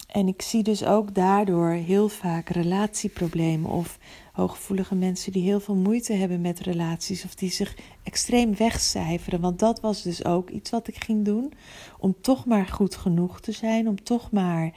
En 0.07 0.27
ik 0.27 0.41
zie 0.41 0.63
dus 0.63 0.83
ook 0.83 1.15
daardoor 1.15 1.69
heel 1.69 2.09
vaak 2.09 2.49
relatieproblemen 2.49 3.69
of 3.69 3.97
hooggevoelige 4.31 4.95
mensen 4.95 5.31
die 5.31 5.43
heel 5.43 5.59
veel 5.59 5.75
moeite 5.75 6.13
hebben 6.13 6.41
met 6.41 6.59
relaties 6.59 7.25
of 7.25 7.35
die 7.35 7.51
zich 7.51 7.77
extreem 8.03 8.55
wegcijferen. 8.55 9.41
Want 9.41 9.59
dat 9.59 9.79
was 9.79 10.01
dus 10.01 10.25
ook 10.25 10.49
iets 10.49 10.69
wat 10.69 10.87
ik 10.87 11.03
ging 11.03 11.25
doen 11.25 11.53
om 11.99 12.15
toch 12.21 12.45
maar 12.45 12.67
goed 12.67 12.95
genoeg 12.95 13.41
te 13.41 13.51
zijn, 13.51 13.87
om 13.87 14.03
toch 14.03 14.31
maar 14.31 14.73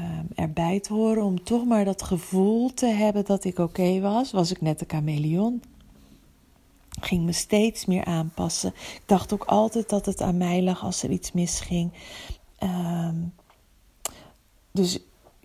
um, 0.00 0.28
erbij 0.34 0.80
te 0.80 0.92
horen, 0.92 1.22
om 1.22 1.42
toch 1.44 1.64
maar 1.64 1.84
dat 1.84 2.02
gevoel 2.02 2.74
te 2.74 2.86
hebben 2.86 3.24
dat 3.24 3.44
ik 3.44 3.58
oké 3.58 4.00
was. 4.00 4.30
Was 4.30 4.50
ik 4.50 4.60
net 4.60 4.80
een 4.80 4.88
chameleon? 4.88 5.62
Ging 7.00 7.24
me 7.24 7.32
steeds 7.32 7.84
meer 7.84 8.04
aanpassen. 8.04 8.72
Ik 8.74 9.02
dacht 9.06 9.32
ook 9.32 9.44
altijd 9.44 9.88
dat 9.88 10.06
het 10.06 10.20
aan 10.20 10.36
mij 10.36 10.62
lag 10.62 10.84
als 10.84 11.02
er 11.02 11.10
iets 11.10 11.32
misging. 11.32 11.92
Um, 12.62 13.32
dus 14.72 14.98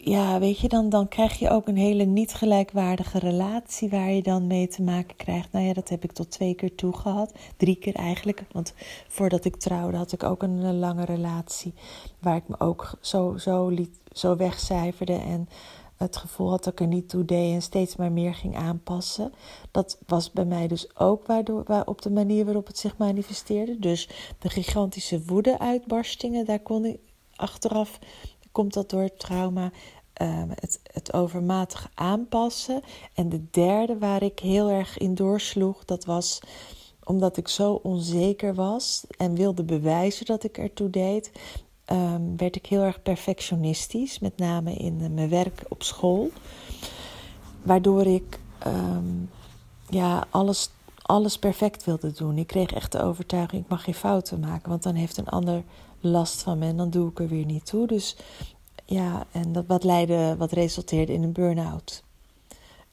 ja, 0.05 0.39
weet 0.39 0.59
je, 0.59 0.67
dan, 0.67 0.89
dan 0.89 1.07
krijg 1.07 1.39
je 1.39 1.49
ook 1.49 1.67
een 1.67 1.77
hele 1.77 2.03
niet 2.03 2.33
gelijkwaardige 2.33 3.19
relatie 3.19 3.89
waar 3.89 4.11
je 4.11 4.21
dan 4.21 4.47
mee 4.47 4.67
te 4.67 4.81
maken 4.81 5.15
krijgt. 5.15 5.51
Nou 5.51 5.65
ja, 5.65 5.73
dat 5.73 5.89
heb 5.89 6.03
ik 6.03 6.11
tot 6.11 6.31
twee 6.31 6.53
keer 6.53 6.75
toe 6.75 6.93
gehad. 6.97 7.33
Drie 7.57 7.75
keer 7.75 7.95
eigenlijk. 7.95 8.43
Want 8.51 8.73
voordat 9.07 9.45
ik 9.45 9.55
trouwde 9.55 9.97
had 9.97 10.11
ik 10.11 10.23
ook 10.23 10.43
een, 10.43 10.79
lange 10.79 11.05
relatie. 11.05 11.73
Waar 12.19 12.35
ik 12.35 12.47
me 12.47 12.59
ook 12.59 12.91
zo, 13.01 13.37
zo, 13.37 13.67
liet, 13.67 13.99
zo 14.11 14.35
wegcijferde. 14.35 15.15
En 15.15 15.49
het 15.97 16.17
gevoel 16.17 16.49
had 16.49 16.63
dat 16.63 16.73
ik 16.73 16.79
er 16.79 16.87
niet 16.87 17.09
toe 17.09 17.25
deed 17.25 17.53
en 17.53 17.61
steeds 17.61 17.95
maar 17.95 18.11
meer 18.11 18.35
ging 18.35 18.55
aanpassen. 18.55 19.33
Dat 19.71 19.97
was 20.07 20.31
bij 20.31 20.45
mij 20.45 20.67
dus 20.67 20.97
ook 20.97 21.27
waardoor, 21.27 21.63
waar, 21.63 21.85
op 21.85 22.01
de 22.01 22.11
manier 22.11 22.45
waarop 22.45 22.67
het 22.67 22.77
zich 22.77 22.97
manifesteerde. 22.97 23.79
Dus 23.79 24.09
de 24.39 24.49
gigantische 24.49 25.23
woede-uitbarstingen, 25.25 26.45
daar 26.45 26.59
kon 26.59 26.85
ik 26.85 26.99
achteraf, 27.35 27.99
komt 28.51 28.73
dat 28.73 28.89
door 28.89 29.01
het 29.01 29.19
trauma. 29.19 29.71
Ehm, 30.13 30.49
het, 30.49 30.79
het 30.83 31.13
overmatig 31.13 31.91
aanpassen. 31.93 32.81
En 33.13 33.29
de 33.29 33.49
derde 33.49 33.97
waar 33.97 34.23
ik 34.23 34.39
heel 34.39 34.69
erg 34.69 34.97
in 34.97 35.15
doorsloeg, 35.15 35.85
dat 35.85 36.05
was 36.05 36.39
omdat 37.03 37.37
ik 37.37 37.47
zo 37.47 37.73
onzeker 37.73 38.55
was 38.55 39.03
en 39.17 39.35
wilde 39.35 39.63
bewijzen 39.63 40.25
dat 40.25 40.43
ik 40.43 40.57
ertoe 40.57 40.89
deed, 40.89 41.31
um, 41.91 42.37
werd 42.37 42.55
ik 42.55 42.65
heel 42.65 42.81
erg 42.81 43.01
perfectionistisch, 43.01 44.19
met 44.19 44.37
name 44.37 44.73
in 44.73 44.99
uh, 45.01 45.09
mijn 45.09 45.29
werk 45.29 45.63
op 45.67 45.83
school. 45.83 46.31
Waardoor 47.61 48.05
ik 48.05 48.39
um, 48.67 49.29
ja, 49.89 50.27
alles, 50.29 50.69
alles 51.01 51.39
perfect 51.39 51.83
wilde 51.83 52.11
doen. 52.11 52.37
Ik 52.37 52.47
kreeg 52.47 52.71
echt 52.71 52.91
de 52.91 53.01
overtuiging, 53.01 53.63
ik 53.63 53.69
mag 53.69 53.83
geen 53.83 53.93
fouten 53.93 54.39
maken, 54.39 54.69
want 54.69 54.83
dan 54.83 54.95
heeft 54.95 55.17
een 55.17 55.29
ander 55.29 55.63
last 55.99 56.41
van 56.41 56.57
me 56.57 56.67
en 56.67 56.77
dan 56.77 56.89
doe 56.89 57.09
ik 57.09 57.19
er 57.19 57.27
weer 57.27 57.45
niet 57.45 57.65
toe. 57.65 57.87
Dus 57.87 58.15
ja, 58.85 59.25
en 59.31 59.51
dat 59.51 59.65
wat 59.67 59.83
leidde, 59.83 60.35
wat 60.37 60.51
resulteerde 60.51 61.13
in 61.13 61.23
een 61.23 61.31
burn-out. 61.31 62.03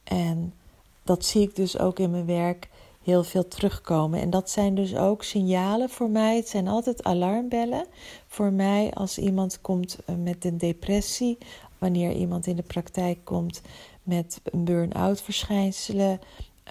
En 0.05 0.55
dat 1.03 1.25
zie 1.25 1.43
ik 1.43 1.57
dus 1.57 1.79
ook 1.79 1.99
in 1.99 2.11
mijn 2.11 2.27
werk 2.27 2.69
heel 3.11 3.25
veel 3.25 3.49
terugkomen. 3.49 4.21
En 4.21 4.31
dat 4.31 4.51
zijn 4.51 4.75
dus 4.75 4.97
ook 4.97 5.23
signalen 5.23 5.89
voor 5.89 6.11
mij. 6.11 6.37
Het 6.37 6.49
zijn 6.49 6.69
altijd 6.69 7.03
alarmbellen 7.03 7.87
voor 8.27 8.53
mij 8.53 8.91
als 8.95 9.19
iemand 9.19 9.61
komt 9.61 9.99
eh, 10.05 10.15
met 10.15 10.45
een 10.45 10.59
depressie, 10.59 11.39
wanneer 11.79 12.13
iemand 12.13 12.47
in 12.47 12.57
de 12.57 12.63
praktijk 12.63 13.19
komt 13.25 13.63
met 14.03 14.41
een 14.45 14.65
burn-out 14.65 15.23
verschijnselen, 15.23 16.21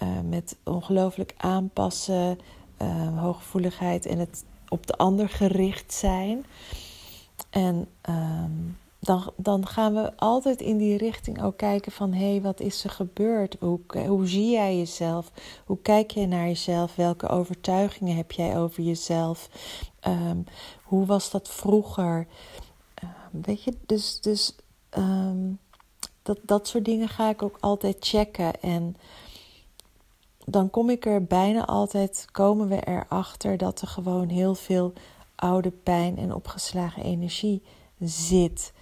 uh, 0.03 0.09
met 0.29 0.55
ongelooflijk 0.63 1.33
aanpassen, 1.37 2.39
uh, 2.81 3.19
hooggevoeligheid 3.21 4.05
en 4.05 4.19
het 4.19 4.43
op 4.69 4.87
de 4.87 4.97
ander 4.97 5.29
gericht 5.29 5.93
zijn. 5.93 6.45
En 7.49 7.87
ehm, 8.01 8.51
dan, 8.99 9.31
dan 9.35 9.67
gaan 9.67 9.93
we 9.93 10.17
altijd 10.17 10.61
in 10.61 10.77
die 10.77 10.97
richting 10.97 11.43
ook 11.43 11.57
kijken 11.57 11.91
van 11.91 12.13
hé, 12.13 12.29
hey, 12.31 12.41
wat 12.41 12.59
is 12.59 12.83
er 12.83 12.89
gebeurd? 12.89 13.55
Hoe, 13.59 13.79
hoe 14.07 14.27
zie 14.27 14.49
jij 14.49 14.77
jezelf? 14.77 15.31
Hoe 15.65 15.77
kijk 15.81 16.11
je 16.11 16.27
naar 16.27 16.47
jezelf? 16.47 16.95
Welke 16.95 17.27
overtuigingen 17.27 18.15
heb 18.15 18.31
jij 18.31 18.57
over 18.57 18.83
jezelf? 18.83 19.49
Ehm, 19.99 20.37
hoe 20.83 21.05
was 21.05 21.31
dat 21.31 21.49
vroeger? 21.49 22.27
Uh, 23.03 23.09
weet 23.31 23.63
je, 23.63 23.73
dus, 23.85 24.21
dus 24.21 24.55
um, 24.97 25.59
dat, 26.21 26.39
dat 26.41 26.67
soort 26.67 26.85
dingen 26.85 27.09
ga 27.09 27.29
ik 27.29 27.43
ook 27.43 27.57
altijd 27.59 27.97
checken. 27.99 28.61
En 28.61 28.95
dan 30.45 30.69
kom 30.69 30.89
ik 30.89 31.05
er 31.05 31.23
bijna 31.23 31.65
altijd, 31.65 32.25
komen 32.31 32.67
we 32.67 32.85
erachter 32.85 33.57
dat 33.57 33.81
er 33.81 33.87
gewoon 33.87 34.29
heel 34.29 34.55
veel 34.55 34.93
oude 35.35 35.71
pijn 35.71 36.17
en 36.17 36.33
opgeslagen 36.33 37.03
energie 37.03 37.61
zit. 37.99 38.73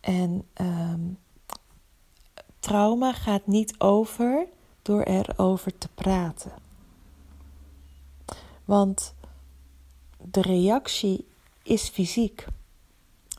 En 0.00 0.44
um, 0.60 1.18
trauma 2.58 3.12
gaat 3.12 3.46
niet 3.46 3.74
over 3.80 4.46
door 4.82 5.02
erover 5.02 5.78
te 5.78 5.88
praten. 5.94 6.52
Want 8.64 9.14
de 10.22 10.42
reactie 10.42 11.26
is 11.62 11.88
fysiek 11.88 12.46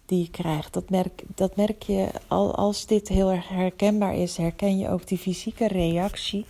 die 0.05 0.21
je 0.21 0.29
krijgt. 0.29 0.73
Dat 0.73 0.89
merk, 0.89 1.23
dat 1.35 1.55
merk 1.55 1.83
je 1.83 2.11
al, 2.27 2.55
als 2.55 2.85
dit 2.85 3.07
heel 3.07 3.31
erg 3.31 3.47
herkenbaar 3.47 4.15
is, 4.15 4.37
herken 4.37 4.77
je 4.77 4.89
ook 4.89 5.07
die 5.07 5.17
fysieke 5.17 5.67
reactie. 5.67 6.45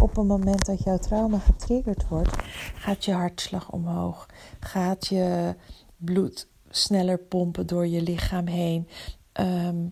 Op 0.00 0.16
het 0.16 0.26
moment 0.26 0.66
dat 0.66 0.82
jouw 0.82 0.98
trauma 0.98 1.38
getriggerd 1.38 2.08
wordt, 2.08 2.36
gaat 2.74 3.04
je 3.04 3.12
hartslag 3.12 3.70
omhoog, 3.70 4.26
gaat 4.60 5.06
je 5.06 5.54
bloed 5.96 6.50
sneller 6.72 7.18
pompen 7.18 7.66
door 7.66 7.86
je 7.86 8.02
lichaam 8.02 8.46
heen. 8.46 8.88
Ehm, 9.32 9.86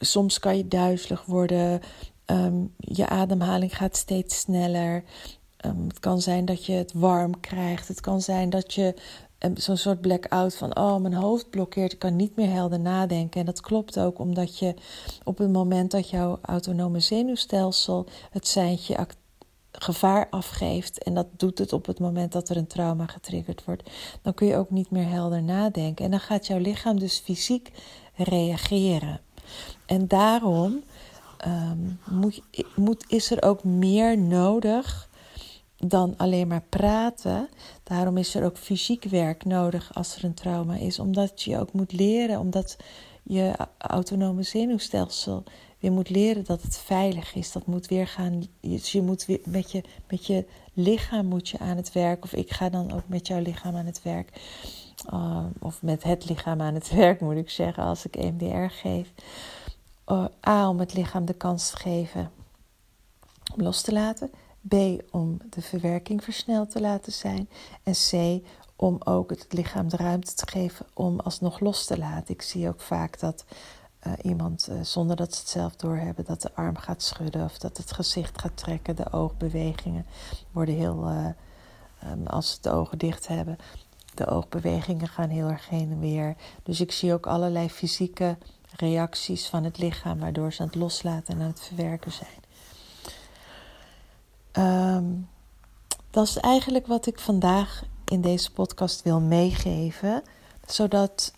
soms 0.00 0.38
kan 0.38 0.56
je 0.56 0.68
duizelig 0.68 1.24
worden. 1.24 1.80
Ehm, 2.24 2.64
je 2.78 3.08
ademhaling 3.08 3.76
gaat 3.76 3.96
steeds 3.96 4.38
sneller. 4.38 5.04
Ehm, 5.56 5.86
het 5.86 5.98
kan 5.98 6.20
zijn 6.20 6.44
dat 6.44 6.66
je 6.66 6.72
het 6.72 6.92
warm 6.92 7.40
krijgt. 7.40 7.88
Het 7.88 8.00
kan 8.00 8.20
zijn 8.22 8.50
dat 8.50 8.74
je 8.74 8.94
zo'n 9.54 9.76
soort 9.76 10.00
blackout 10.00 10.56
van: 10.56 10.76
oh, 10.76 10.96
mijn 10.96 11.14
hoofd 11.14 11.50
blokkeert, 11.50 11.92
ik 11.92 11.98
kan 11.98 12.16
niet 12.16 12.36
meer 12.36 12.50
helder 12.50 12.80
nadenken. 12.80 13.40
En 13.40 13.46
dat 13.46 13.60
klopt 13.60 13.98
ook 13.98 14.18
omdat 14.18 14.58
je 14.58 14.74
op 15.24 15.38
het 15.38 15.52
moment 15.52 15.90
dat 15.90 16.10
jouw 16.10 16.38
autonome 16.42 17.00
zenuwstelsel 17.00 18.06
het 18.30 18.46
seintje 18.46 18.96
gevaar 19.72 20.26
afgeeft, 20.30 21.02
en 21.02 21.14
dat 21.14 21.26
doet 21.36 21.58
het 21.58 21.72
op 21.72 21.86
het 21.86 21.98
moment 21.98 22.32
dat 22.32 22.48
er 22.48 22.56
een 22.56 22.66
trauma 22.66 23.06
getriggerd 23.06 23.64
wordt, 23.64 23.90
dan 24.22 24.34
kun 24.34 24.46
je 24.46 24.56
ook 24.56 24.70
niet 24.70 24.90
meer 24.90 25.08
helder 25.08 25.42
nadenken. 25.42 26.04
En 26.04 26.10
dan 26.10 26.20
gaat 26.20 26.46
jouw 26.46 26.58
lichaam 26.58 26.98
dus 26.98 27.18
fysiek 27.18 27.70
reageren. 28.14 29.20
En 29.86 30.08
daarom 30.08 30.82
um, 31.46 31.98
moet, 32.10 32.42
moet, 32.74 33.04
is 33.08 33.30
er 33.30 33.42
ook 33.42 33.64
meer 33.64 34.18
nodig 34.18 35.08
dan 35.76 36.14
alleen 36.16 36.48
maar 36.48 36.64
praten. 36.68 37.48
Daarom 37.82 38.16
is 38.16 38.34
er 38.34 38.44
ook 38.44 38.56
fysiek 38.56 39.04
werk 39.04 39.44
nodig 39.44 39.94
als 39.94 40.16
er 40.16 40.24
een 40.24 40.34
trauma 40.34 40.76
is, 40.76 40.98
omdat 40.98 41.42
je 41.42 41.58
ook 41.58 41.72
moet 41.72 41.92
leren, 41.92 42.38
omdat 42.38 42.76
je 43.22 43.52
autonome 43.78 44.42
zenuwstelsel 44.42 45.44
weer 45.80 45.92
moet 45.92 46.10
leren 46.10 46.44
dat 46.44 46.62
het 46.62 46.78
veilig 46.78 47.34
is. 47.34 47.52
Dat 47.52 47.66
moet 47.66 47.86
weer 47.86 48.06
gaan. 48.06 48.42
Dus 48.60 48.92
je 48.92 49.02
moet 49.02 49.24
weer 49.24 49.40
met 49.44 49.72
je, 49.72 49.84
met 50.08 50.26
je 50.26 50.46
lichaam 50.72 51.26
moet 51.26 51.48
je 51.48 51.58
aan 51.58 51.76
het 51.76 51.92
werk. 51.92 52.24
Of 52.24 52.32
ik 52.32 52.50
ga 52.50 52.68
dan 52.68 52.92
ook 52.92 53.08
met 53.08 53.26
jouw 53.26 53.40
lichaam 53.40 53.76
aan 53.76 53.86
het 53.86 54.02
werk. 54.02 54.40
Uh, 55.12 55.44
of 55.58 55.82
met 55.82 56.02
het 56.02 56.28
lichaam 56.28 56.60
aan 56.60 56.74
het 56.74 56.90
werk, 57.02 57.20
moet 57.20 57.36
ik 57.36 57.50
zeggen, 57.50 57.82
als 57.82 58.04
ik 58.06 58.16
EMDR 58.16 58.74
geef. 58.74 59.12
Uh, 60.06 60.24
A, 60.48 60.68
om 60.68 60.78
het 60.78 60.94
lichaam 60.94 61.24
de 61.24 61.34
kans 61.34 61.70
te 61.70 61.76
geven 61.76 62.30
om 63.54 63.62
los 63.62 63.82
te 63.82 63.92
laten. 63.92 64.30
B, 64.68 64.74
om 65.10 65.38
de 65.50 65.62
verwerking 65.62 66.24
versneld 66.24 66.70
te 66.70 66.80
laten 66.80 67.12
zijn. 67.12 67.48
En 67.82 67.92
C, 67.92 68.42
om 68.76 68.96
ook 69.04 69.30
het 69.30 69.46
lichaam 69.48 69.88
de 69.88 69.96
ruimte 69.96 70.34
te 70.34 70.46
geven 70.48 70.86
om 70.94 71.20
alsnog 71.20 71.60
los 71.60 71.84
te 71.84 71.98
laten. 71.98 72.34
Ik 72.34 72.42
zie 72.42 72.68
ook 72.68 72.80
vaak 72.80 73.20
dat 73.20 73.44
uh, 74.06 74.12
iemand, 74.22 74.68
uh, 74.70 74.80
zonder 74.82 75.16
dat 75.16 75.34
ze 75.34 75.40
het 75.40 75.48
zelf 75.48 75.76
doorhebben, 75.76 76.24
dat 76.24 76.42
de 76.42 76.54
arm 76.54 76.76
gaat 76.76 77.02
schudden 77.02 77.44
of 77.44 77.58
dat 77.58 77.76
het 77.76 77.92
gezicht 77.92 78.40
gaat 78.40 78.56
trekken. 78.56 78.96
De 78.96 79.12
oogbewegingen 79.12 80.06
worden 80.50 80.74
heel, 80.74 81.10
uh, 81.10 81.26
um, 82.10 82.26
als 82.26 82.50
ze 82.50 82.58
de 82.60 82.70
ogen 82.70 82.98
dicht 82.98 83.26
hebben, 83.26 83.58
de 84.14 84.26
oogbewegingen 84.26 85.08
gaan 85.08 85.28
heel 85.28 85.48
erg 85.48 85.68
heen 85.68 85.90
en 85.90 86.00
weer. 86.00 86.36
Dus 86.62 86.80
ik 86.80 86.92
zie 86.92 87.12
ook 87.12 87.26
allerlei 87.26 87.70
fysieke 87.70 88.36
reacties 88.76 89.48
van 89.48 89.64
het 89.64 89.78
lichaam, 89.78 90.18
waardoor 90.18 90.52
ze 90.52 90.60
aan 90.60 90.66
het 90.66 90.76
loslaten 90.76 91.34
en 91.34 91.40
aan 91.40 91.48
het 91.48 91.60
verwerken 91.60 92.12
zijn. 92.12 92.38
Um, 94.96 95.28
dat 96.10 96.26
is 96.26 96.36
eigenlijk 96.36 96.86
wat 96.86 97.06
ik 97.06 97.18
vandaag 97.18 97.84
in 98.04 98.20
deze 98.20 98.52
podcast 98.52 99.02
wil 99.02 99.20
meegeven, 99.20 100.22
zodat 100.66 101.32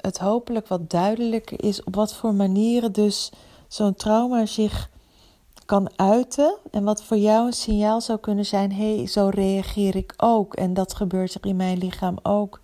het 0.00 0.18
hopelijk 0.18 0.68
wat 0.68 0.90
duidelijker 0.90 1.64
is 1.64 1.84
op 1.84 1.94
wat 1.94 2.14
voor 2.14 2.34
manieren 2.34 2.92
dus 2.92 3.32
zo'n 3.68 3.94
trauma 3.94 4.46
zich 4.46 4.90
kan 5.64 5.90
uiten 5.96 6.56
en 6.70 6.84
wat 6.84 7.02
voor 7.02 7.16
jou 7.16 7.46
een 7.46 7.52
signaal 7.52 8.00
zou 8.00 8.18
kunnen 8.18 8.46
zijn: 8.46 8.72
hé, 8.72 8.96
hey, 8.96 9.06
zo 9.06 9.28
reageer 9.28 9.96
ik 9.96 10.14
ook 10.16 10.54
en 10.54 10.74
dat 10.74 10.94
gebeurt 10.94 11.34
er 11.34 11.46
in 11.46 11.56
mijn 11.56 11.78
lichaam 11.78 12.18
ook. 12.22 12.60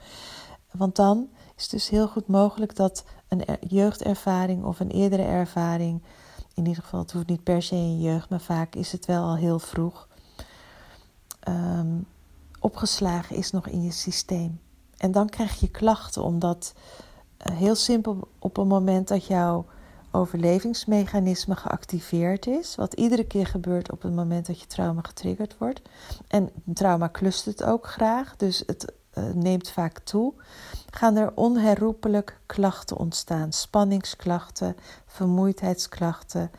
Want 0.70 0.96
dan 0.96 1.28
is 1.56 1.62
het 1.62 1.70
dus 1.70 1.88
heel 1.88 2.08
goed 2.08 2.26
mogelijk 2.26 2.76
dat 2.76 3.04
een 3.28 3.44
jeugdervaring 3.68 4.64
of 4.64 4.80
een 4.80 4.90
eerdere 4.90 5.22
ervaring 5.22 6.02
in 6.54 6.66
ieder 6.66 6.82
geval, 6.82 7.00
het 7.00 7.12
hoeft 7.12 7.26
niet 7.26 7.42
per 7.42 7.62
se 7.62 7.74
in 7.74 8.00
jeugd, 8.00 8.28
maar 8.28 8.40
vaak 8.40 8.74
is 8.74 8.92
het 8.92 9.06
wel 9.06 9.22
al 9.22 9.36
heel 9.36 9.58
vroeg. 9.58 10.08
Um, 11.48 12.06
opgeslagen 12.60 13.36
is 13.36 13.50
nog 13.50 13.68
in 13.68 13.82
je 13.82 13.92
systeem. 13.92 14.60
En 15.04 15.12
dan 15.12 15.28
krijg 15.28 15.60
je 15.60 15.68
klachten, 15.68 16.22
omdat 16.22 16.74
uh, 17.46 17.56
heel 17.56 17.74
simpel 17.74 18.28
op 18.38 18.56
het 18.56 18.66
moment 18.66 19.08
dat 19.08 19.26
jouw 19.26 19.66
overlevingsmechanisme 20.10 21.56
geactiveerd 21.56 22.46
is, 22.46 22.74
wat 22.74 22.92
iedere 22.92 23.26
keer 23.26 23.46
gebeurt 23.46 23.92
op 23.92 24.02
het 24.02 24.14
moment 24.14 24.46
dat 24.46 24.60
je 24.60 24.66
trauma 24.66 25.00
getriggerd 25.02 25.58
wordt. 25.58 25.82
En 26.28 26.50
trauma 26.74 27.08
clustert 27.12 27.64
ook 27.64 27.86
graag, 27.86 28.36
dus 28.36 28.62
het 28.66 28.92
uh, 29.14 29.24
neemt 29.34 29.70
vaak 29.70 29.98
toe, 29.98 30.32
gaan 30.90 31.16
er 31.16 31.32
onherroepelijk 31.34 32.40
klachten 32.46 32.96
ontstaan. 32.96 33.52
Spanningsklachten, 33.52 34.76
vermoeidheidsklachten, 35.06 36.50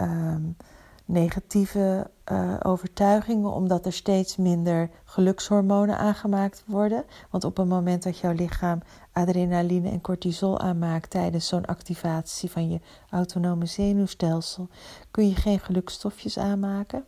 um, 0.00 0.56
negatieve 1.04 2.10
uh, 2.32 2.54
overtuigingen, 2.62 3.52
omdat 3.52 3.86
er 3.86 3.92
steeds 3.92 4.36
minder 4.36 4.90
gelukshormonen 5.04 5.98
aangemaakt 5.98 6.62
worden. 6.66 7.04
Want 7.30 7.44
op 7.44 7.56
het 7.56 7.68
moment 7.68 8.02
dat 8.02 8.18
jouw 8.18 8.32
lichaam 8.32 8.82
adrenaline 9.12 9.90
en 9.90 10.00
cortisol 10.00 10.60
aanmaakt 10.60 11.10
tijdens 11.10 11.46
zo'n 11.46 11.64
activatie 11.64 12.50
van 12.50 12.70
je 12.70 12.80
autonome 13.10 13.66
zenuwstelsel, 13.66 14.68
kun 15.10 15.28
je 15.28 15.34
geen 15.34 15.60
gelukstofjes 15.60 16.38
aanmaken. 16.38 17.04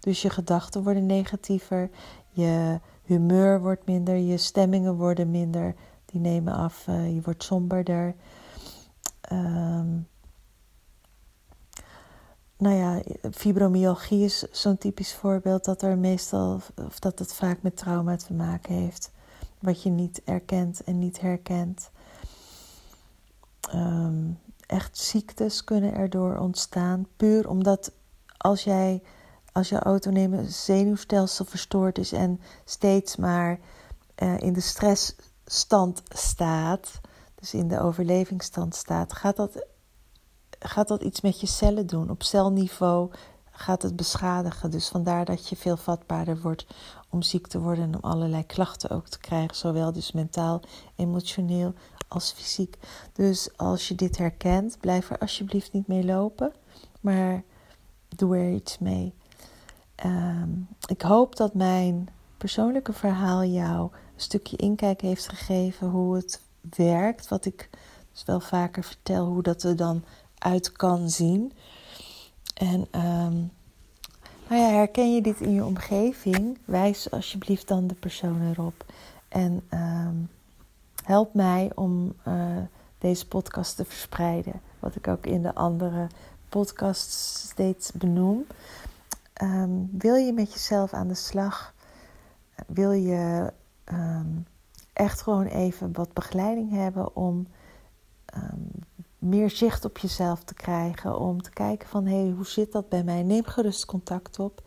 Dus 0.00 0.22
je 0.22 0.30
gedachten 0.30 0.82
worden 0.82 1.06
negatiever, 1.06 1.90
je 2.30 2.80
humeur 3.02 3.60
wordt 3.60 3.86
minder, 3.86 4.16
je 4.16 4.36
stemmingen 4.36 4.94
worden 4.94 5.30
minder, 5.30 5.74
die 6.06 6.20
nemen 6.20 6.54
af, 6.54 6.86
uh, 6.88 7.14
je 7.14 7.20
wordt 7.20 7.44
somberder. 7.44 8.14
Um, 9.32 10.06
nou 12.62 12.76
ja, 12.76 13.02
fibromyalgie 13.30 14.24
is 14.24 14.38
zo'n 14.50 14.78
typisch 14.78 15.14
voorbeeld 15.14 15.64
dat 15.64 15.82
er 15.82 15.98
meestal, 15.98 16.60
of 16.86 16.98
dat 16.98 17.18
het 17.18 17.34
vaak 17.34 17.62
met 17.62 17.76
trauma 17.76 18.16
te 18.16 18.32
maken 18.32 18.74
heeft, 18.74 19.10
wat 19.58 19.82
je 19.82 19.90
niet 19.90 20.22
erkent 20.24 20.84
en 20.84 20.98
niet 20.98 21.20
herkent. 21.20 21.90
Um, 23.74 24.38
echt 24.66 24.98
ziektes 24.98 25.64
kunnen 25.64 25.94
erdoor 25.94 26.36
ontstaan, 26.36 27.06
puur 27.16 27.48
omdat 27.48 27.92
als 28.36 28.64
jij 28.64 29.02
als 29.52 29.68
je 29.68 29.78
autonome 29.78 30.50
zenuwstelsel 30.50 31.44
verstoord 31.44 31.98
is 31.98 32.12
en 32.12 32.40
steeds 32.64 33.16
maar 33.16 33.58
uh, 34.18 34.38
in 34.38 34.52
de 34.52 34.60
stressstand 34.60 36.02
staat, 36.08 37.00
dus 37.34 37.54
in 37.54 37.68
de 37.68 37.80
overlevingsstand 37.80 38.74
staat, 38.74 39.12
gaat 39.12 39.36
dat, 39.36 39.66
gaat 40.62 40.88
dat 40.88 41.02
iets 41.02 41.20
met 41.20 41.40
je 41.40 41.46
cellen 41.46 41.86
doen. 41.86 42.10
Op 42.10 42.22
celniveau 42.22 43.10
gaat 43.50 43.82
het 43.82 43.96
beschadigen. 43.96 44.70
Dus 44.70 44.88
vandaar 44.88 45.24
dat 45.24 45.48
je 45.48 45.56
veel 45.56 45.76
vatbaarder 45.76 46.40
wordt 46.40 46.66
om 47.08 47.22
ziek 47.22 47.46
te 47.46 47.60
worden 47.60 47.84
en 47.84 47.94
om 47.94 48.10
allerlei 48.10 48.46
klachten 48.46 48.90
ook 48.90 49.08
te 49.08 49.18
krijgen, 49.18 49.56
zowel 49.56 49.92
dus 49.92 50.12
mentaal, 50.12 50.60
emotioneel 50.96 51.74
als 52.08 52.32
fysiek. 52.32 52.78
Dus 53.12 53.48
als 53.56 53.88
je 53.88 53.94
dit 53.94 54.18
herkent, 54.18 54.76
blijf 54.80 55.10
er 55.10 55.18
alsjeblieft 55.18 55.72
niet 55.72 55.86
mee 55.86 56.04
lopen, 56.04 56.52
maar 57.00 57.42
doe 58.08 58.36
er 58.36 58.52
iets 58.52 58.78
mee. 58.78 59.14
Um, 60.04 60.68
ik 60.86 61.02
hoop 61.02 61.36
dat 61.36 61.54
mijn 61.54 62.08
persoonlijke 62.36 62.92
verhaal 62.92 63.44
jou 63.44 63.82
een 63.92 64.20
stukje 64.20 64.56
inkijk 64.56 65.00
heeft 65.00 65.28
gegeven 65.28 65.88
hoe 65.88 66.16
het 66.16 66.40
werkt. 66.76 67.28
Wat 67.28 67.44
ik 67.44 67.70
dus 68.12 68.24
wel 68.24 68.40
vaker 68.40 68.84
vertel, 68.84 69.26
hoe 69.26 69.42
dat 69.42 69.62
er 69.62 69.76
dan 69.76 70.04
uit 70.42 70.72
kan 70.72 71.10
zien. 71.10 71.52
En 72.54 72.80
um, 72.80 73.50
nou 74.48 74.62
ja, 74.62 74.68
herken 74.68 75.14
je 75.14 75.22
dit 75.22 75.40
in 75.40 75.54
je 75.54 75.64
omgeving? 75.64 76.58
Wijs 76.64 77.10
alsjeblieft 77.10 77.68
dan 77.68 77.86
de 77.86 77.94
persoon 77.94 78.50
erop. 78.50 78.84
En 79.28 79.62
um, 79.70 80.30
help 81.04 81.34
mij 81.34 81.70
om 81.74 82.14
uh, 82.28 82.56
deze 82.98 83.28
podcast 83.28 83.76
te 83.76 83.84
verspreiden. 83.84 84.60
Wat 84.78 84.96
ik 84.96 85.08
ook 85.08 85.26
in 85.26 85.42
de 85.42 85.54
andere 85.54 86.06
podcasts 86.48 87.42
steeds 87.48 87.92
benoem. 87.92 88.46
Um, 89.42 89.88
wil 89.98 90.14
je 90.14 90.32
met 90.32 90.52
jezelf 90.52 90.92
aan 90.92 91.08
de 91.08 91.14
slag? 91.14 91.74
Wil 92.66 92.92
je 92.92 93.52
echt 94.92 95.22
gewoon 95.22 95.46
even 95.46 95.92
wat 95.92 96.12
begeleiding 96.12 96.70
hebben 96.70 97.16
om 97.16 97.46
meer 99.22 99.50
zicht 99.50 99.84
op 99.84 99.98
jezelf 99.98 100.44
te 100.44 100.54
krijgen? 100.54 101.18
Om 101.18 101.42
te 101.42 101.50
kijken 101.50 101.88
van 101.88 102.06
hé, 102.06 102.22
hey, 102.22 102.30
hoe 102.30 102.46
zit 102.46 102.72
dat 102.72 102.88
bij 102.88 103.04
mij? 103.04 103.22
Neem 103.22 103.44
gerust 103.44 103.84
contact 103.84 104.38
op. 104.38 104.62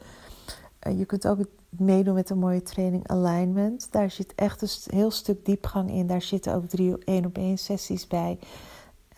Uh, 0.88 0.98
je 0.98 1.06
kunt 1.06 1.28
ook 1.28 1.40
meedoen 1.70 2.14
met 2.14 2.30
een 2.30 2.38
mooie 2.38 2.62
training 2.62 3.08
Alignment. 3.08 3.92
Daar 3.92 4.12
zit 4.12 4.36
echt 4.36 4.62
een 4.62 4.96
heel 4.96 5.12
stuk 5.12 5.46
diepgang 5.46 5.92
in. 5.92 6.08
Daar 6.08 6.22
zitten 6.22 6.54
ook 6.54 6.66
drie 6.66 6.98
één 7.04 7.26
op 7.26 7.38
één 7.38 7.58
sessies 7.58 8.08
bij. 8.08 8.40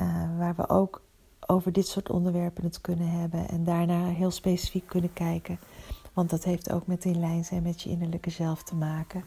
Uh, 0.02 0.38
waar 0.38 0.56
we 0.56 0.69
ook 0.69 1.02
over 1.45 1.71
dit 1.71 1.88
soort 1.88 2.10
onderwerpen 2.10 2.63
het 2.63 2.82
kunnen 2.82 3.10
hebben. 3.10 3.50
En 3.50 3.63
daarna 3.63 4.06
heel 4.06 4.32
specifiek 4.32 4.88
kunnen 4.88 5.13
kijken. 5.13 5.60
Want 6.13 6.30
dat 6.30 6.43
heeft 6.43 6.71
ook 6.71 6.88
met 6.88 7.06
in 7.06 7.19
lijn 7.19 7.45
zijn 7.45 7.63
met 7.63 7.82
je 7.82 7.89
innerlijke 7.89 8.30
zelf 8.30 8.63
te 8.63 8.76
maken. 8.76 9.23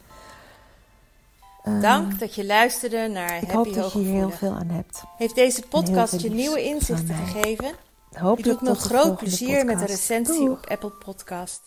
Dank 1.63 2.11
ehm, 2.11 2.17
dat 2.17 2.35
je 2.35 2.45
luisterde 2.45 3.07
naar 3.07 3.43
Ik 3.43 3.51
hoop 3.51 3.73
dat 3.73 3.93
je 3.93 3.99
hier 3.99 4.13
heel 4.13 4.29
veel 4.29 4.51
aan 4.51 4.69
hebt. 4.69 5.03
Heeft 5.17 5.35
deze 5.35 5.61
podcast 5.61 6.21
je 6.21 6.29
nieuwe 6.29 6.63
inzichten 6.63 7.15
gegeven? 7.15 7.71
Hopelijk 8.11 8.45
je 8.45 8.49
doet 8.49 8.61
me 8.61 8.75
groot 8.75 9.17
plezier 9.17 9.65
met 9.65 9.81
een 9.81 9.85
recensie 9.85 10.49
op 10.51 10.65
Apple 10.67 10.91
Podcast. 10.91 11.61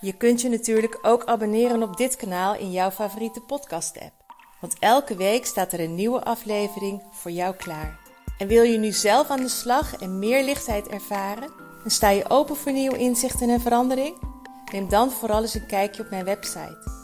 Je 0.00 0.12
kunt 0.12 0.40
je 0.40 0.48
natuurlijk 0.48 0.98
ook 1.02 1.24
abonneren 1.24 1.82
op 1.82 1.96
dit 1.96 2.16
kanaal 2.16 2.56
in 2.56 2.70
jouw 2.70 2.90
favoriete 2.90 3.40
podcast-app. 3.40 4.12
Want 4.60 4.76
elke 4.78 5.16
week 5.16 5.46
staat 5.46 5.72
er 5.72 5.80
een 5.80 5.94
nieuwe 5.94 6.24
aflevering 6.24 7.02
voor 7.12 7.30
jou 7.30 7.54
klaar. 7.54 7.98
En 8.38 8.46
wil 8.46 8.62
je 8.62 8.78
nu 8.78 8.92
zelf 8.92 9.28
aan 9.30 9.40
de 9.40 9.48
slag 9.48 9.96
en 9.96 10.18
meer 10.18 10.44
lichtheid 10.44 10.88
ervaren? 10.88 11.50
En 11.84 11.90
sta 11.90 12.08
je 12.08 12.30
open 12.30 12.56
voor 12.56 12.72
nieuwe 12.72 12.98
inzichten 12.98 13.50
en 13.50 13.60
verandering? 13.60 14.16
Neem 14.72 14.88
dan 14.88 15.10
vooral 15.10 15.42
eens 15.42 15.54
een 15.54 15.66
kijkje 15.66 16.02
op 16.02 16.10
mijn 16.10 16.24
website 16.24 17.03